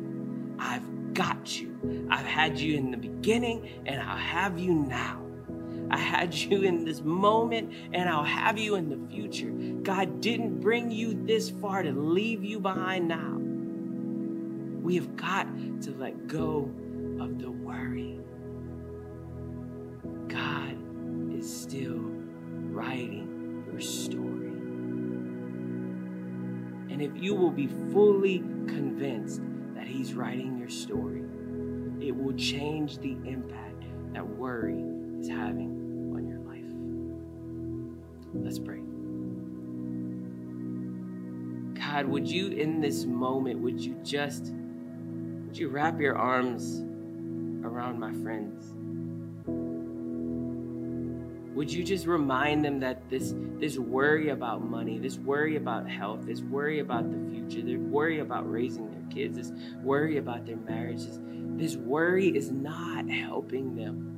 I've 0.58 1.14
got 1.14 1.60
you. 1.60 2.06
I've 2.10 2.26
had 2.26 2.58
you 2.58 2.76
in 2.76 2.90
the 2.90 2.96
beginning, 2.96 3.68
and 3.86 4.00
I'll 4.00 4.16
have 4.16 4.58
you 4.58 4.74
now. 4.74 5.22
I 5.90 5.98
had 5.98 6.34
you 6.50 6.62
in 6.62 6.84
this 6.84 7.02
moment 7.02 7.72
and 7.92 8.08
I'll 8.08 8.24
have 8.24 8.58
you 8.58 8.76
in 8.76 8.88
the 8.88 9.08
future. 9.14 9.50
God 9.82 10.20
didn't 10.20 10.60
bring 10.60 10.90
you 10.90 11.22
this 11.26 11.50
far 11.50 11.82
to 11.82 11.92
leave 11.92 12.42
you 12.42 12.58
behind 12.58 13.08
now. 13.08 13.38
We 14.82 14.96
have 14.96 15.14
got 15.16 15.46
to 15.82 15.90
let 15.98 16.26
go 16.26 16.70
of 17.20 17.38
the 17.38 17.50
worry. 17.50 18.18
God 20.28 20.76
is 21.32 21.62
still 21.62 22.00
writing 22.70 23.64
your 23.70 23.80
story. 23.80 24.41
And 26.92 27.00
if 27.00 27.16
you 27.16 27.34
will 27.34 27.50
be 27.50 27.68
fully 27.90 28.40
convinced 28.66 29.40
that 29.74 29.86
He's 29.86 30.12
writing 30.12 30.58
your 30.58 30.68
story, 30.68 31.24
it 32.06 32.14
will 32.14 32.34
change 32.34 32.98
the 32.98 33.12
impact 33.24 33.84
that 34.12 34.28
worry 34.28 34.84
is 35.18 35.26
having 35.26 36.12
on 36.14 36.28
your 36.28 36.40
life. 36.40 36.66
Let's 38.34 38.58
pray. 38.58 38.82
God, 41.80 42.04
would 42.04 42.28
you 42.30 42.48
in 42.48 42.82
this 42.82 43.06
moment, 43.06 43.60
would 43.60 43.80
you 43.80 43.96
just, 44.04 44.52
would 45.46 45.56
you 45.56 45.70
wrap 45.70 45.98
your 45.98 46.16
arms 46.18 46.82
around 47.64 47.98
my 47.98 48.12
friends? 48.12 48.74
Would 51.62 51.72
you 51.72 51.84
just 51.84 52.06
remind 52.06 52.64
them 52.64 52.80
that 52.80 53.08
this, 53.08 53.34
this 53.60 53.78
worry 53.78 54.30
about 54.30 54.64
money, 54.64 54.98
this 54.98 55.16
worry 55.16 55.54
about 55.54 55.88
health, 55.88 56.26
this 56.26 56.40
worry 56.40 56.80
about 56.80 57.08
the 57.08 57.30
future, 57.30 57.64
this 57.64 57.78
worry 57.78 58.18
about 58.18 58.50
raising 58.50 58.90
their 58.90 59.04
kids, 59.14 59.36
this 59.36 59.52
worry 59.80 60.16
about 60.16 60.44
their 60.44 60.56
marriages, 60.56 61.20
this 61.56 61.76
worry 61.76 62.36
is 62.36 62.50
not 62.50 63.08
helping 63.08 63.76
them. 63.76 64.08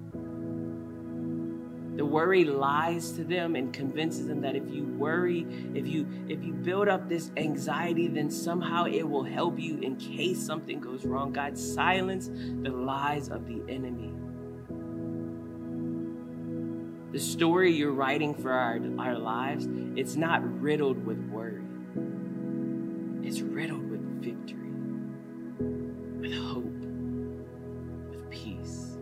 The 1.98 2.06
worry 2.06 2.44
lies 2.44 3.12
to 3.12 3.24
them 3.24 3.56
and 3.56 3.74
convinces 3.74 4.26
them 4.26 4.40
that 4.40 4.56
if 4.56 4.70
you 4.70 4.84
worry, 4.84 5.46
if 5.74 5.86
you 5.86 6.08
if 6.30 6.42
you 6.42 6.54
build 6.54 6.88
up 6.88 7.10
this 7.10 7.30
anxiety, 7.36 8.08
then 8.08 8.30
somehow 8.30 8.86
it 8.86 9.02
will 9.02 9.22
help 9.22 9.60
you 9.60 9.80
in 9.80 9.96
case 9.96 10.40
something 10.40 10.80
goes 10.80 11.04
wrong. 11.04 11.34
God 11.34 11.58
silence 11.58 12.28
the 12.28 12.70
lies 12.70 13.28
of 13.28 13.46
the 13.46 13.62
enemy. 13.68 14.14
The 17.14 17.20
story 17.20 17.70
you're 17.70 17.92
writing 17.92 18.34
for 18.34 18.50
our, 18.50 18.80
our 18.98 19.16
lives, 19.16 19.68
it's 19.94 20.16
not 20.16 20.42
riddled 20.60 21.06
with 21.06 21.16
worry. 21.30 21.62
It's 23.22 23.40
riddled 23.40 23.88
with 23.88 24.00
victory, 24.20 24.72
with 26.18 26.34
hope, 26.34 26.64
with 28.10 28.28
peace. 28.30 28.96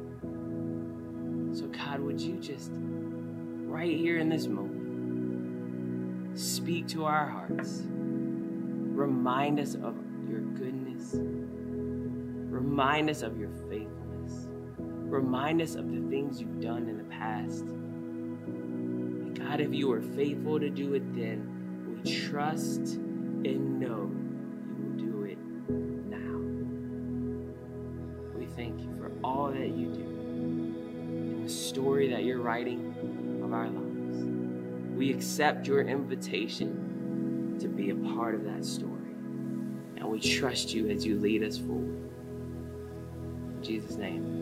So 1.59 1.69
God, 1.69 2.01
would 2.01 2.21
you 2.21 2.37
just 2.37 2.73
right 2.75 3.97
here 3.97 4.19
in 4.19 4.29
this 4.29 4.47
moment, 4.47 6.39
speak 6.39 6.89
to 6.89 7.07
our 7.07 7.25
hearts. 7.25 7.81
Remind 7.87 9.59
us 9.59 9.75
of 9.75 9.97
your 10.29 10.41
goodness. 10.41 11.15
Remind 11.15 13.09
us 13.09 13.23
of 13.23 13.39
your 13.39 13.49
faithfulness. 13.71 14.49
Remind 14.79 15.63
us 15.63 15.77
of 15.77 15.91
the 15.91 16.03
things 16.11 16.43
you've 16.43 16.61
done 16.61 16.91
in 16.91 16.99
the 16.99 17.05
past. 17.05 17.65
God, 19.35 19.61
if 19.61 19.73
you 19.73 19.91
are 19.93 20.01
faithful 20.01 20.61
to 20.61 20.71
do 20.71 20.95
it 20.95 21.15
then, 21.15 22.03
we 22.05 22.13
trust 22.13 22.81
and 22.81 23.81
know 23.81 24.11
you 24.69 24.83
will 24.83 24.97
do 24.97 25.23
it 25.25 25.39
now. 26.09 26.39
We 28.39 28.47
thank 28.47 28.81
you 28.81 28.95
for 28.99 29.11
all 29.25 29.51
that 29.51 29.69
you 29.69 29.87
do 29.87 30.13
and 31.43 31.45
the 31.45 31.49
story 31.49 32.09
that 32.11 32.25
you're 32.25 32.41
writing 32.41 33.41
of 33.45 33.53
our 33.53 33.69
lives. 33.69 34.25
We 34.97 35.11
accept 35.13 35.67
your 35.67 35.83
invitation 35.83 37.57
to 37.61 37.69
be 37.69 37.91
a 37.91 37.95
part 37.95 38.35
of 38.35 38.45
that 38.45 38.65
story. 38.65 38.93
And 39.97 40.05
we 40.05 40.21
trust 40.21 40.75
you 40.75 40.89
as 40.89 41.05
you 41.07 41.19
lead 41.19 41.43
us 41.43 41.59
forward. 41.59 42.11
In 43.57 43.63
Jesus' 43.63 43.97
name. 43.97 44.42